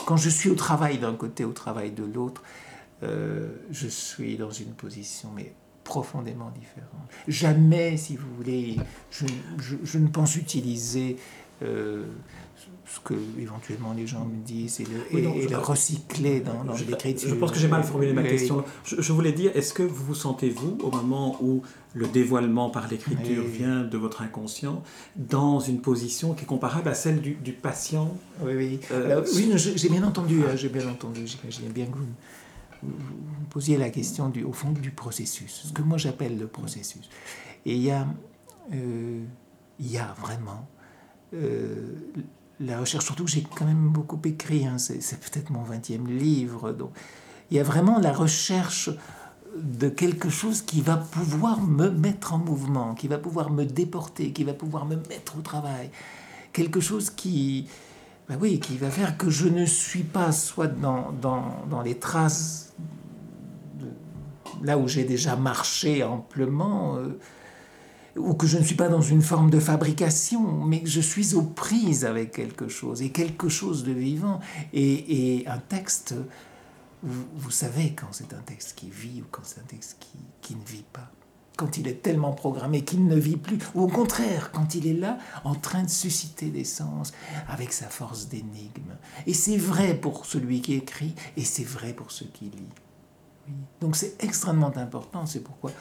quand 0.06 0.16
je 0.16 0.30
suis 0.30 0.48
au 0.48 0.54
travail 0.54 0.98
d'un 0.98 1.14
côté, 1.14 1.44
au 1.44 1.52
travail 1.52 1.90
de 1.90 2.04
l'autre, 2.04 2.42
euh, 3.02 3.48
je 3.70 3.88
suis 3.88 4.36
dans 4.36 4.50
une 4.50 4.72
position 4.72 5.30
mais 5.34 5.54
profondément 5.84 6.50
différente. 6.50 7.08
Jamais, 7.26 7.96
si 7.96 8.16
vous 8.16 8.32
voulez, 8.36 8.76
je 9.10 9.98
ne 9.98 10.08
pense 10.08 10.36
utiliser 10.36 11.16
euh, 11.62 12.06
ce 12.86 12.98
que 13.00 13.14
éventuellement 13.38 13.92
les 13.92 14.06
gens 14.06 14.24
me 14.24 14.36
disent 14.44 14.80
et 14.80 14.84
le, 14.84 14.90
Oui, 15.12 15.20
et- 15.20 15.22
non, 15.22 15.34
et 15.34 15.42
je 15.42 15.48
le 15.48 15.56
crois- 15.56 15.74
recycler 15.74 16.40
dans, 16.40 16.64
dans 16.64 16.74
l'écriture. 16.74 17.28
je 17.28 17.34
pense 17.36 17.52
que 17.52 17.58
j'ai 17.58 17.68
mal 17.68 17.84
formulé 17.84 18.12
ma 18.12 18.22
question. 18.24 18.64
Je, 18.84 19.00
je 19.00 19.12
voulais 19.12 19.32
dire, 19.32 19.52
est-ce 19.54 19.72
que 19.72 19.82
vous 19.84 20.04
vous 20.06 20.14
sentez, 20.14 20.50
vous, 20.50 20.76
au 20.82 20.90
moment 20.90 21.36
où 21.42 21.62
le 21.94 22.06
dévoilement 22.08 22.68
par 22.70 22.88
l'écriture 22.88 23.44
Oui. 23.44 23.50
vient 23.50 23.82
de 23.84 23.96
votre 23.96 24.22
inconscient, 24.22 24.82
dans 25.16 25.60
une 25.60 25.80
position 25.80 26.34
qui 26.34 26.42
est 26.42 26.46
comparable 26.46 26.88
à 26.88 26.94
celle 26.94 27.20
du, 27.20 27.34
du 27.34 27.52
patient? 27.52 28.16
Oui, 28.42 28.54
oui. 28.56 28.80
Euh, 28.90 29.24
oui, 29.34 29.52
j'ai 29.56 29.88
bien 29.88 30.02
entendu, 30.02 30.40
hein, 30.44 30.56
j'ai 30.56 30.68
bien 30.68 30.88
entendu, 30.88 31.26
j'imagine 31.26 31.68
bien 31.68 31.86
que 31.86 31.96
vous, 31.96 32.06
posiez 33.50 33.76
la 33.76 33.90
question 33.90 34.28
du, 34.30 34.42
au 34.44 34.52
fond 34.52 34.72
du 34.72 34.90
processus, 34.90 35.66
ce 35.68 35.72
que 35.72 35.82
moi 35.82 35.98
j'appelle 35.98 36.38
le 36.38 36.46
processus. 36.46 37.08
Et 37.66 37.74
il 37.74 37.82
y 37.82 37.90
a, 37.90 38.06
euh, 38.72 39.20
il 39.78 39.90
y 39.90 39.98
a 39.98 40.14
vraiment 40.20 40.66
euh, 41.34 41.94
la 42.60 42.78
recherche, 42.80 43.04
surtout 43.04 43.26
j'ai 43.26 43.42
quand 43.42 43.64
même 43.64 43.88
beaucoup 43.88 44.20
écrit, 44.24 44.66
hein, 44.66 44.78
c'est 44.78 45.00
c'est 45.02 45.18
peut-être 45.20 45.50
mon 45.50 45.62
20e 45.64 46.06
livre, 46.06 46.72
donc 46.72 46.90
il 47.50 47.56
y 47.56 47.60
a 47.60 47.62
vraiment 47.62 47.98
la 47.98 48.12
recherche 48.12 48.90
de 49.56 49.88
quelque 49.88 50.28
chose 50.28 50.62
qui 50.62 50.80
va 50.80 50.96
pouvoir 50.96 51.60
me 51.62 51.90
mettre 51.90 52.34
en 52.34 52.38
mouvement, 52.38 52.94
qui 52.94 53.08
va 53.08 53.18
pouvoir 53.18 53.50
me 53.50 53.64
déporter, 53.64 54.32
qui 54.32 54.44
va 54.44 54.52
pouvoir 54.52 54.84
me 54.86 54.94
mettre 54.96 55.36
au 55.38 55.40
travail. 55.42 55.90
Quelque 56.52 56.78
chose 56.80 57.10
qui, 57.10 57.66
ben 58.28 58.38
oui, 58.40 58.60
qui 58.60 58.76
va 58.78 58.90
faire 58.90 59.16
que 59.18 59.28
je 59.28 59.48
ne 59.48 59.64
suis 59.66 60.04
pas 60.04 60.30
soit 60.30 60.68
dans, 60.68 61.10
dans, 61.12 61.64
dans 61.68 61.82
les 61.82 61.96
traces, 61.98 62.72
de- 63.80 64.64
là 64.66 64.78
où 64.78 64.86
j'ai 64.86 65.04
déjà 65.04 65.34
marché 65.34 66.04
amplement, 66.04 66.96
euh, 66.96 67.18
ou 68.16 68.34
que 68.34 68.46
je 68.46 68.58
ne 68.58 68.64
suis 68.64 68.74
pas 68.74 68.88
dans 68.88 69.00
une 69.00 69.22
forme 69.22 69.50
de 69.50 69.60
fabrication, 69.60 70.64
mais 70.64 70.80
que 70.80 70.88
je 70.88 71.00
suis 71.00 71.34
aux 71.34 71.42
prises 71.42 72.04
avec 72.04 72.32
quelque 72.32 72.68
chose, 72.68 73.02
et 73.02 73.10
quelque 73.10 73.48
chose 73.48 73.84
de 73.84 73.92
vivant. 73.92 74.40
Et, 74.72 75.40
et 75.40 75.48
un 75.48 75.58
texte, 75.58 76.14
vous, 77.02 77.24
vous 77.36 77.50
savez 77.50 77.94
quand 77.94 78.08
c'est 78.12 78.34
un 78.34 78.40
texte 78.40 78.74
qui 78.76 78.90
vit 78.90 79.22
ou 79.22 79.26
quand 79.30 79.42
c'est 79.44 79.60
un 79.60 79.64
texte 79.64 79.96
qui, 80.00 80.18
qui 80.42 80.54
ne 80.54 80.64
vit 80.64 80.84
pas. 80.92 81.10
Quand 81.56 81.76
il 81.76 81.88
est 81.88 82.02
tellement 82.02 82.32
programmé 82.32 82.84
qu'il 82.84 83.06
ne 83.06 83.16
vit 83.16 83.36
plus, 83.36 83.58
ou 83.74 83.82
au 83.82 83.88
contraire, 83.88 84.50
quand 84.50 84.74
il 84.74 84.86
est 84.86 84.94
là 84.94 85.18
en 85.44 85.54
train 85.54 85.82
de 85.82 85.90
susciter 85.90 86.48
des 86.48 86.64
sens 86.64 87.12
avec 87.48 87.72
sa 87.72 87.86
force 87.86 88.28
d'énigme. 88.28 88.96
Et 89.26 89.34
c'est 89.34 89.58
vrai 89.58 89.94
pour 89.94 90.24
celui 90.24 90.62
qui 90.62 90.74
écrit 90.74 91.14
et 91.36 91.44
c'est 91.44 91.64
vrai 91.64 91.92
pour 91.92 92.12
ceux 92.12 92.26
qui 92.26 92.46
lit. 92.46 92.72
Donc 93.80 93.96
c'est 93.96 94.22
extrêmement 94.22 94.74
important, 94.76 95.26
c'est 95.26 95.40
pourquoi 95.40 95.72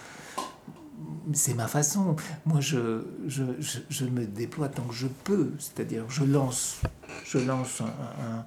c'est 1.34 1.54
ma 1.54 1.68
façon. 1.68 2.16
Moi, 2.46 2.60
je, 2.62 3.06
je, 3.28 3.44
je, 3.90 4.06
me 4.06 4.26
déploie 4.26 4.70
tant 4.70 4.84
que 4.84 4.94
je 4.94 5.08
peux, 5.08 5.52
c'est-à-dire 5.60 6.04
je 6.10 6.24
lance, 6.24 6.82
je 7.26 7.38
lance 7.38 7.82
un, 7.82 7.86
un- 7.86 8.46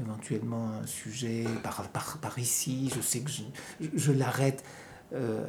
éventuellement 0.00 0.70
un 0.82 0.86
sujet 0.86 1.44
par, 1.62 1.82
par, 1.88 2.18
par 2.18 2.38
ici, 2.38 2.90
je 2.94 3.00
sais 3.00 3.20
que 3.20 3.30
je, 3.94 4.12
l'arrête 4.12 4.62
euh, 5.14 5.44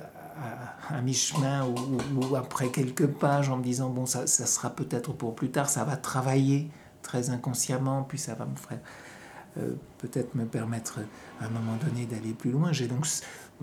à, 0.90 1.02
mi-chemin 1.02 1.66
ou, 1.66 1.76
ou- 1.76 2.26
ou 2.32 2.36
après 2.36 2.70
quelques 2.70 3.06
pages 3.08 3.50
en 3.50 3.58
me 3.58 3.64
disant, 3.64 3.90
bon, 3.90 4.06
ça, 4.06 4.26
ça 4.28 4.46
sera 4.46 4.70
peut-être 4.70 5.14
pour 5.14 5.36
plus 5.36 5.52
tard, 5.52 5.70
ça 5.70 5.84
va 5.84 5.98
travailler 5.98 6.70
très 7.02 7.30
inconsciemment, 7.30 8.04
puis 8.04 8.18
ça 8.18 8.34
va 8.36 8.46
me 8.46 8.56
faire 8.56 8.80
peut-être 9.98 10.36
me 10.36 10.46
permettre 10.46 11.00
à 11.42 11.46
un 11.46 11.50
moment 11.50 11.76
donné 11.86 12.06
d'aller 12.06 12.34
plus 12.34 12.52
loin. 12.52 12.72
J'ai 12.72 12.88
donc 12.88 13.06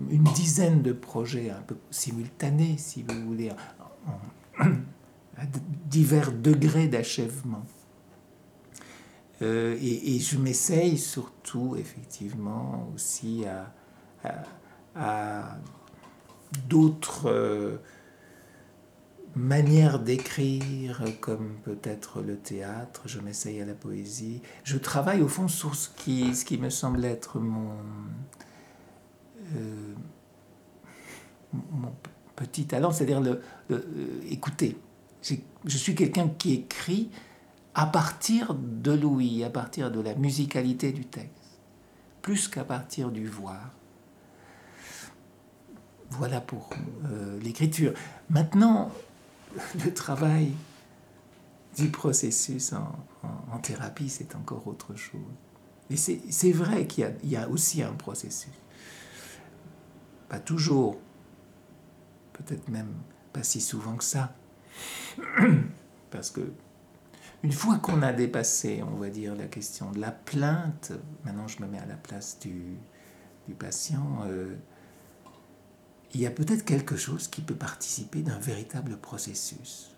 une 0.09 0.23
dizaine 0.23 0.81
de 0.81 0.91
projets 0.93 1.49
un 1.49 1.61
peu 1.61 1.75
simultanés, 1.91 2.75
si 2.77 3.03
vous 3.03 3.25
voulez, 3.25 3.51
à 4.59 5.45
divers 5.89 6.31
degrés 6.31 6.87
d'achèvement. 6.87 7.65
Euh, 9.41 9.77
et, 9.79 10.19
je 10.19 10.37
m'essaye 10.37 10.97
surtout, 10.97 11.75
effectivement, 11.77 12.89
aussi 12.95 13.45
à, 13.45 13.71
à- 14.23 14.43
à 14.95 15.57
d'autres 16.67 17.27
euh, 17.29 17.77
manières 19.37 19.99
d'écrire, 19.99 21.03
comme 21.21 21.57
peut-être 21.63 22.21
le 22.21 22.37
théâtre, 22.37 23.03
je 23.05 23.19
m'essaye 23.19 23.61
à 23.61 23.65
la 23.65 23.73
poésie. 23.73 24.41
Je 24.63 24.77
travaille 24.77 25.21
au 25.21 25.27
fond 25.27 25.47
sur 25.47 25.75
ce 25.75 25.89
qui, 25.89 26.35
ce 26.35 26.43
qui 26.43 26.57
me 26.57 26.69
semble 26.69 27.05
être 27.05 27.39
mon, 27.39 27.71
euh, 29.55 29.93
mon 31.53 31.93
petit 32.35 32.65
talent, 32.65 32.91
c'est-à-dire 32.91 33.21
le, 33.21 33.41
euh, 33.71 33.81
écouter. 34.29 34.77
Je 35.21 35.77
suis 35.77 35.95
quelqu'un 35.95 36.29
qui 36.29 36.53
écrit 36.53 37.09
à 37.73 37.85
partir 37.85 38.55
de 38.55 38.91
l'ouïe, 38.91 39.43
à 39.43 39.49
partir 39.49 39.91
de 39.91 39.99
la 39.99 40.15
musicalité 40.15 40.91
du 40.91 41.05
texte, 41.05 41.59
plus 42.21 42.47
qu'à 42.47 42.63
partir 42.63 43.11
du 43.11 43.27
voir. 43.27 43.71
Voilà 46.09 46.39
pour 46.39 46.69
euh, 47.05 47.39
l'écriture. 47.41 47.93
Maintenant, 48.29 48.91
le 49.85 49.93
travail 49.93 50.53
du 51.77 51.89
processus 51.89 52.73
en, 52.73 53.59
thérapie, 53.59 54.09
c'est 54.09 54.35
encore 54.35 54.67
autre 54.67 54.95
chose. 54.95 55.21
Et 55.89 55.97
c'est 55.97 56.51
vrai 56.51 56.85
qu'il 56.85 57.11
y 57.23 57.35
a- 57.35 57.49
aussi 57.49 57.81
un 57.81 57.93
processus. 57.93 58.53
Pas 60.29 60.39
toujours, 60.39 60.99
peut-être 62.33 62.67
même 62.69 62.93
pas 63.33 63.43
si 63.43 63.61
souvent 63.61 63.95
que 63.95 64.03
ça. 64.03 64.35
Parce 66.11 66.29
que 66.29 66.51
une 67.43 67.51
fois 67.51 67.77
qu'on 67.77 68.01
a 68.01 68.13
dépassé, 68.13 68.83
on 68.83 68.95
va 68.95 69.09
dire, 69.09 69.35
la 69.35 69.45
question 69.45 69.91
de 69.91 69.99
la 69.99 70.11
plainte, 70.11 70.91
maintenant 71.23 71.47
je 71.47 71.61
me 71.61 71.67
mets 71.67 71.79
à 71.79 71.85
la 71.85 71.95
place 71.95 72.39
du, 72.39 72.77
du 73.47 73.53
patient, 73.53 74.19
euh, 74.25 74.55
il 76.13 76.21
y 76.21 76.25
a 76.25 76.31
peut-être 76.31 76.63
quelque 76.65 76.95
chose 76.95 77.27
qui 77.27 77.41
peut 77.41 77.55
participer 77.55 78.21
d'un 78.21 78.39
véritable 78.39 78.97
processus. 78.97 79.91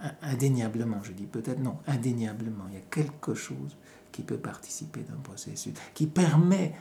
In- 0.00 0.14
Indéniablement, 0.22 1.02
je 1.02 1.12
dis 1.12 1.26
peut-être 1.26 1.60
non, 1.60 1.78
indéniablement, 1.86 2.64
il 2.68 2.74
y 2.74 2.78
a 2.78 2.84
quelque 2.90 3.34
chose 3.34 3.76
qui 4.12 4.22
peut 4.22 4.38
participer 4.38 5.00
d'un 5.00 5.16
processus, 5.16 5.74
qui 5.94 6.06
permet 6.06 6.74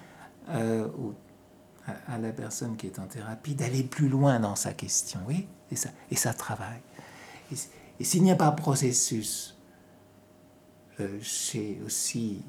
euh, 0.50 0.88
à, 2.08 2.18
la 2.18 2.32
personne 2.32 2.78
qui 2.78 2.88
est 2.88 3.00
en 3.00 3.08
thérapie 3.08 3.56
d'aller 3.56 3.84
plus 3.84 4.10
loin 4.10 4.40
dans 4.40 4.56
sa 4.56 4.74
question, 4.74 5.20
oui, 5.28 5.48
et 5.72 5.76
ça, 5.76 5.90
et 6.12 6.16
ça 6.16 6.34
travaille. 6.34 6.82
Et 8.00 8.04
s'il 8.04 8.24
n'y 8.24 8.32
a 8.32 8.36
pas 8.36 8.52
de 8.52 8.56
processus 8.56 9.58
euh, 11.00 11.18
chez 11.22 11.82
aussi 11.86 12.44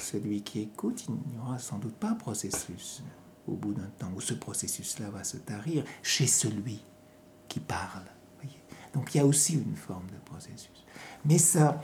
celui 0.00 0.42
qui 0.42 0.60
écoute, 0.60 1.04
il 1.08 1.14
n'y 1.32 1.38
aura 1.38 1.58
sans 1.58 1.78
doute 1.78 1.94
pas 1.94 2.12
de 2.12 2.18
processus 2.18 3.02
au 3.46 3.54
bout 3.54 3.74
d'un 3.74 3.90
temps, 3.98 4.10
où 4.14 4.20
ce 4.20 4.34
processus-là 4.34 5.10
va 5.10 5.24
se 5.24 5.36
tarir 5.36 5.84
chez 6.02 6.26
celui 6.26 6.82
qui 7.48 7.60
parle. 7.60 8.04
voyez. 8.40 8.58
Donc 8.92 9.14
il 9.14 9.18
y 9.18 9.20
a 9.20 9.26
aussi 9.26 9.54
une 9.54 9.76
forme 9.76 10.06
de 10.06 10.18
processus. 10.24 10.84
Mais 11.24 11.38
ça, 11.38 11.82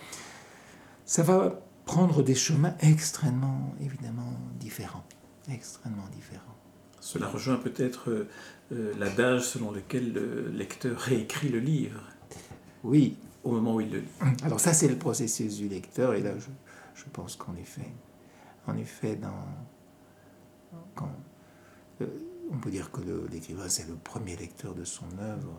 ça 1.05 1.23
va 1.23 1.61
prendre 1.85 2.23
des 2.23 2.35
chemins 2.35 2.75
extrêmement, 2.81 3.75
évidemment, 3.81 4.33
différents. 4.59 5.05
Extrêmement 5.53 6.09
différents. 6.14 6.57
Cela 7.01 7.29
rejoint 7.29 7.57
peut-être 7.57 8.11
euh, 8.11 8.29
euh, 8.73 8.92
l'adage 8.99 9.42
selon 9.42 9.70
lequel 9.73 10.12
le 10.12 10.49
lecteur 10.51 10.99
réécrit 10.99 11.49
le 11.49 11.59
livre 11.59 12.03
Oui, 12.85 13.16
au 13.42 13.53
moment 13.53 13.75
où 13.75 13.81
il 13.81 13.90
le 13.90 14.01
lit. 14.01 14.09
Alors 14.44 14.61
ça, 14.61 14.73
c'est 14.75 14.88
le 14.88 14.99
processus 14.99 15.57
du 15.57 15.68
lecteur, 15.68 16.14
et 16.14 16.20
là, 16.20 16.33
je, 16.38 16.49
je 16.94 17.05
pense 17.11 17.37
qu'en 17.37 17.57
effet, 17.57 17.90
en 18.66 18.77
effet, 18.77 19.16
dans, 19.16 19.46
quand, 20.94 21.11
on 22.53 22.59
peut 22.59 22.71
dire 22.71 22.91
que 22.91 23.01
l'écrivain, 23.31 23.69
c'est 23.69 23.89
le 23.89 23.95
premier 23.95 24.37
lecteur 24.37 24.75
de 24.75 24.85
son 24.85 25.07
œuvre, 25.21 25.55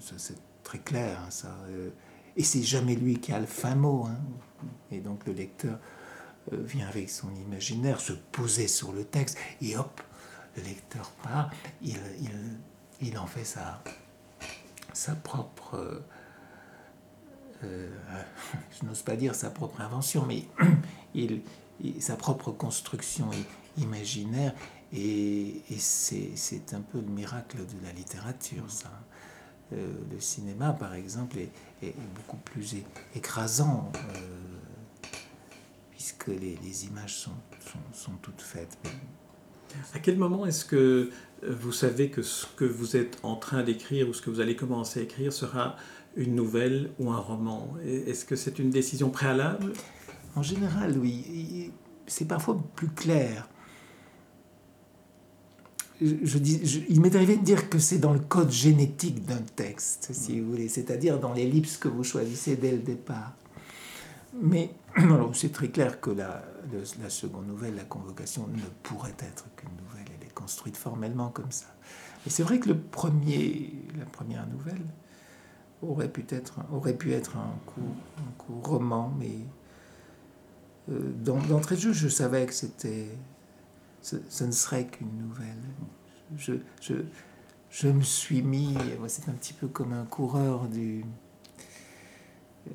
c'est 0.00 0.38
très 0.62 0.78
clair, 0.78 1.20
hein, 1.20 1.30
ça. 1.30 1.56
Euh, 1.68 1.90
et 2.36 2.42
c'est 2.42 2.62
jamais 2.62 2.96
lui 2.96 3.20
qui 3.20 3.32
a 3.32 3.38
le 3.38 3.46
fin 3.46 3.74
mot. 3.74 4.06
Hein. 4.06 4.16
Et 4.90 5.00
donc 5.00 5.26
le 5.26 5.34
lecteur 5.34 5.78
euh, 6.52 6.62
vient 6.62 6.88
avec 6.88 7.10
son 7.10 7.32
imaginaire 7.34 8.00
se 8.00 8.12
poser 8.12 8.66
sur 8.66 8.92
le 8.92 9.04
texte, 9.04 9.38
et 9.60 9.76
hop, 9.76 10.00
le 10.56 10.62
lecteur 10.62 11.10
part, 11.22 11.50
il, 11.82 11.98
il, 12.20 12.30
il 13.00 13.18
en 13.18 13.26
fait 13.26 13.44
sa, 13.44 13.82
sa 14.92 15.14
propre... 15.14 16.02
Euh, 17.62 17.90
je 18.80 18.86
n'ose 18.86 19.02
pas 19.02 19.16
dire 19.16 19.34
sa 19.34 19.50
propre 19.50 19.80
invention, 19.80 20.24
mais 20.26 20.44
il, 21.14 21.42
sa 22.00 22.16
propre 22.16 22.50
construction 22.52 23.30
imaginaire. 23.78 24.54
Et, 24.92 25.62
et 25.70 25.78
c'est 25.78 26.74
un 26.74 26.80
peu 26.80 27.00
le 27.00 27.08
miracle 27.08 27.58
de 27.58 27.84
la 27.84 27.92
littérature, 27.92 28.70
ça. 28.70 28.90
Euh, 29.72 29.92
le 30.12 30.20
cinéma, 30.20 30.72
par 30.72 30.94
exemple, 30.94 31.38
est, 31.38 31.50
est 31.82 31.94
beaucoup 32.14 32.36
plus 32.36 32.76
écrasant, 33.16 33.90
euh, 33.96 35.08
puisque 35.90 36.28
les, 36.28 36.58
les, 36.62 36.86
images 36.86 37.16
sont, 37.16 37.32
sont, 37.60 37.78
sont, 37.92 38.12
toutes 38.22 38.42
faites. 38.42 38.76
À 39.94 39.98
quel 39.98 40.18
moment 40.18 40.46
est-ce 40.46 40.64
que 40.64 41.10
vous 41.42 41.72
savez 41.72 42.10
que 42.10 42.22
ce 42.22 42.46
que 42.56 42.64
vous 42.64 42.96
êtes 42.96 43.18
en 43.22 43.36
train 43.36 43.62
d'écrire 43.62 44.08
ou 44.08 44.12
ce 44.12 44.22
que 44.22 44.30
vous 44.30 44.40
allez 44.40 44.54
commencer 44.54 45.00
à 45.00 45.02
écrire 45.02 45.32
sera 45.32 45.76
une 46.14 46.34
nouvelle 46.34 46.90
ou 46.98 47.10
un 47.10 47.18
roman? 47.18 47.74
Est-ce 47.84 48.24
que 48.24 48.36
c'est 48.36 48.58
une 48.58 48.70
décision 48.70 49.10
préalable? 49.10 49.72
En 50.36 50.42
général, 50.42 50.98
oui. 50.98 51.72
C'est 52.06 52.28
parfois 52.28 52.62
plus 52.76 52.88
clair. 52.88 53.48
Je, 56.04 56.38
dis, 56.38 56.84
il 56.88 57.00
m'est 57.00 57.14
arrivé 57.16 57.36
de 57.36 57.44
dire 57.44 57.70
que 57.70 57.78
c'est 57.78 57.98
dans 57.98 58.12
le 58.12 58.18
code 58.18 58.50
génétique 58.50 59.24
d'un 59.24 59.42
texte, 59.56 60.10
si 60.12 60.40
vous 60.40 60.50
voulez, 60.50 60.68
c'est-à-dire 60.68 61.18
dans 61.18 61.32
l'ellipse 61.32 61.76
que 61.76 61.88
vous 61.88 62.04
choisissez 62.04 62.56
dès 62.56 62.72
le 62.72 62.78
départ. 62.78 63.32
Mais 64.42 64.70
alors 64.94 65.34
c'est 65.34 65.52
très 65.52 65.68
clair 65.68 66.00
que 66.00 66.10
la, 66.10 66.44
la, 67.00 67.10
seconde 67.10 67.46
nouvelle, 67.46 67.74
la 67.76 67.84
convocation, 67.84 68.46
ne 68.48 68.62
pourrait 68.82 69.16
être 69.20 69.46
qu'une 69.56 69.70
nouvelle. 69.82 70.06
Elle 70.20 70.26
est 70.26 70.34
construite 70.34 70.76
formellement 70.76 71.30
comme 71.30 71.50
ça. 71.50 71.66
Et 72.26 72.30
c'est 72.30 72.42
vrai 72.42 72.58
que 72.58 72.68
le 72.68 72.78
premier, 72.78 73.72
la 73.98 74.06
première 74.06 74.46
nouvelle, 74.46 74.84
aurait 75.82 76.08
pu 76.08 76.24
être, 76.30 76.60
aurait 76.72 76.94
pu 76.94 77.12
être 77.12 77.36
un, 77.36 77.54
coup, 77.66 77.94
un 78.18 78.32
coup 78.38 78.60
roman, 78.62 79.12
mais 79.18 79.38
euh, 80.90 81.12
d'entrée 81.22 81.76
de 81.76 81.80
jeu, 81.80 81.92
je 81.92 82.08
savais 82.08 82.46
que 82.46 82.54
c'était, 82.54 83.08
ce, 84.04 84.44
ne 84.44 84.52
serait 84.52 84.86
qu'une 84.86 85.16
nouvelle. 85.18 85.62
Je, 86.36 86.54
je, 86.80 86.94
je, 87.70 87.88
me 87.88 88.02
suis 88.02 88.42
mis, 88.42 88.76
c'est 89.08 89.28
un 89.28 89.32
petit 89.32 89.52
peu 89.54 89.66
comme 89.66 89.92
un 89.92 90.04
coureur 90.04 90.68
du, 90.68 91.04
euh, 92.68 92.70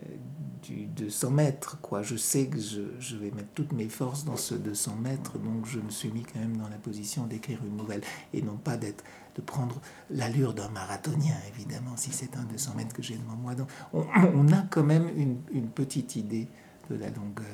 du 0.63 0.87
200 0.87 1.31
mètres, 1.31 1.79
quoi. 1.81 2.01
Je 2.01 2.15
sais 2.15 2.47
que 2.47 2.59
je, 2.59 2.81
je, 2.99 3.15
vais 3.15 3.31
mettre 3.31 3.49
toutes 3.53 3.73
mes 3.73 3.89
forces 3.89 4.25
dans 4.25 4.37
ce 4.37 4.55
200 4.55 4.95
mètres, 4.95 5.37
donc 5.37 5.65
je 5.65 5.79
me 5.79 5.89
suis 5.89 6.09
mis 6.09 6.23
quand 6.23 6.39
même 6.39 6.57
dans 6.57 6.69
la 6.69 6.77
position 6.77 7.27
d'écrire 7.27 7.59
une 7.63 7.77
nouvelle 7.77 8.01
et 8.33 8.41
non 8.41 8.57
pas 8.57 8.77
d'être 8.77 9.03
de 9.35 9.41
prendre 9.41 9.79
l'allure 10.09 10.53
d'un 10.53 10.69
marathonien, 10.69 11.35
évidemment, 11.49 11.95
si 11.95 12.11
c'est 12.11 12.35
un 12.35 12.43
200 12.43 12.73
mètres 12.75 12.93
que 12.93 13.03
j'ai 13.03 13.15
devant 13.15 13.35
moi. 13.35 13.53
Donc, 13.53 13.69
on, 13.93 14.51
a 14.51 14.63
quand 14.69 14.83
même 14.83 15.07
une, 15.15 15.41
une, 15.51 15.69
petite 15.69 16.15
idée 16.15 16.47
de 16.89 16.95
la 16.95 17.09
longueur 17.09 17.45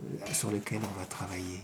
euh, 0.00 0.32
sur 0.32 0.52
laquelle 0.52 0.80
on 0.82 0.98
va 0.98 1.04
travailler. 1.06 1.60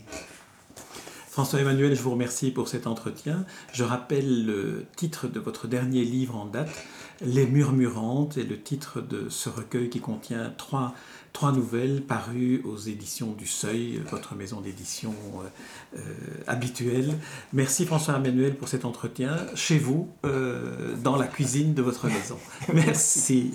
François 1.30 1.60
Emmanuel, 1.60 1.94
je 1.94 2.02
vous 2.02 2.10
remercie 2.10 2.50
pour 2.50 2.66
cet 2.66 2.88
entretien. 2.88 3.44
Je 3.72 3.84
rappelle 3.84 4.44
le 4.44 4.84
titre 4.96 5.28
de 5.28 5.38
votre 5.38 5.68
dernier 5.68 6.04
livre 6.04 6.36
en 6.36 6.44
date, 6.44 6.70
Les 7.20 7.46
Murmurantes, 7.46 8.36
et 8.36 8.42
le 8.42 8.60
titre 8.60 9.00
de 9.00 9.28
ce 9.28 9.48
recueil 9.48 9.90
qui 9.90 10.00
contient 10.00 10.52
trois 10.58 10.92
trois 11.32 11.52
nouvelles 11.52 12.02
parues 12.02 12.62
aux 12.64 12.76
éditions 12.76 13.32
du 13.32 13.46
Seuil, 13.46 14.02
votre 14.10 14.34
maison 14.34 14.60
d'édition 14.60 15.14
euh, 15.94 15.98
euh, 15.98 16.00
habituelle. 16.46 17.14
Merci 17.52 17.86
François 17.86 18.16
Emmanuel 18.16 18.56
pour 18.56 18.68
cet 18.68 18.84
entretien 18.84 19.36
chez 19.54 19.78
vous, 19.78 20.08
euh, 20.24 20.96
dans 20.96 21.16
la 21.16 21.26
cuisine 21.26 21.74
de 21.74 21.82
votre 21.82 22.08
maison. 22.08 22.38
Merci. 22.72 23.54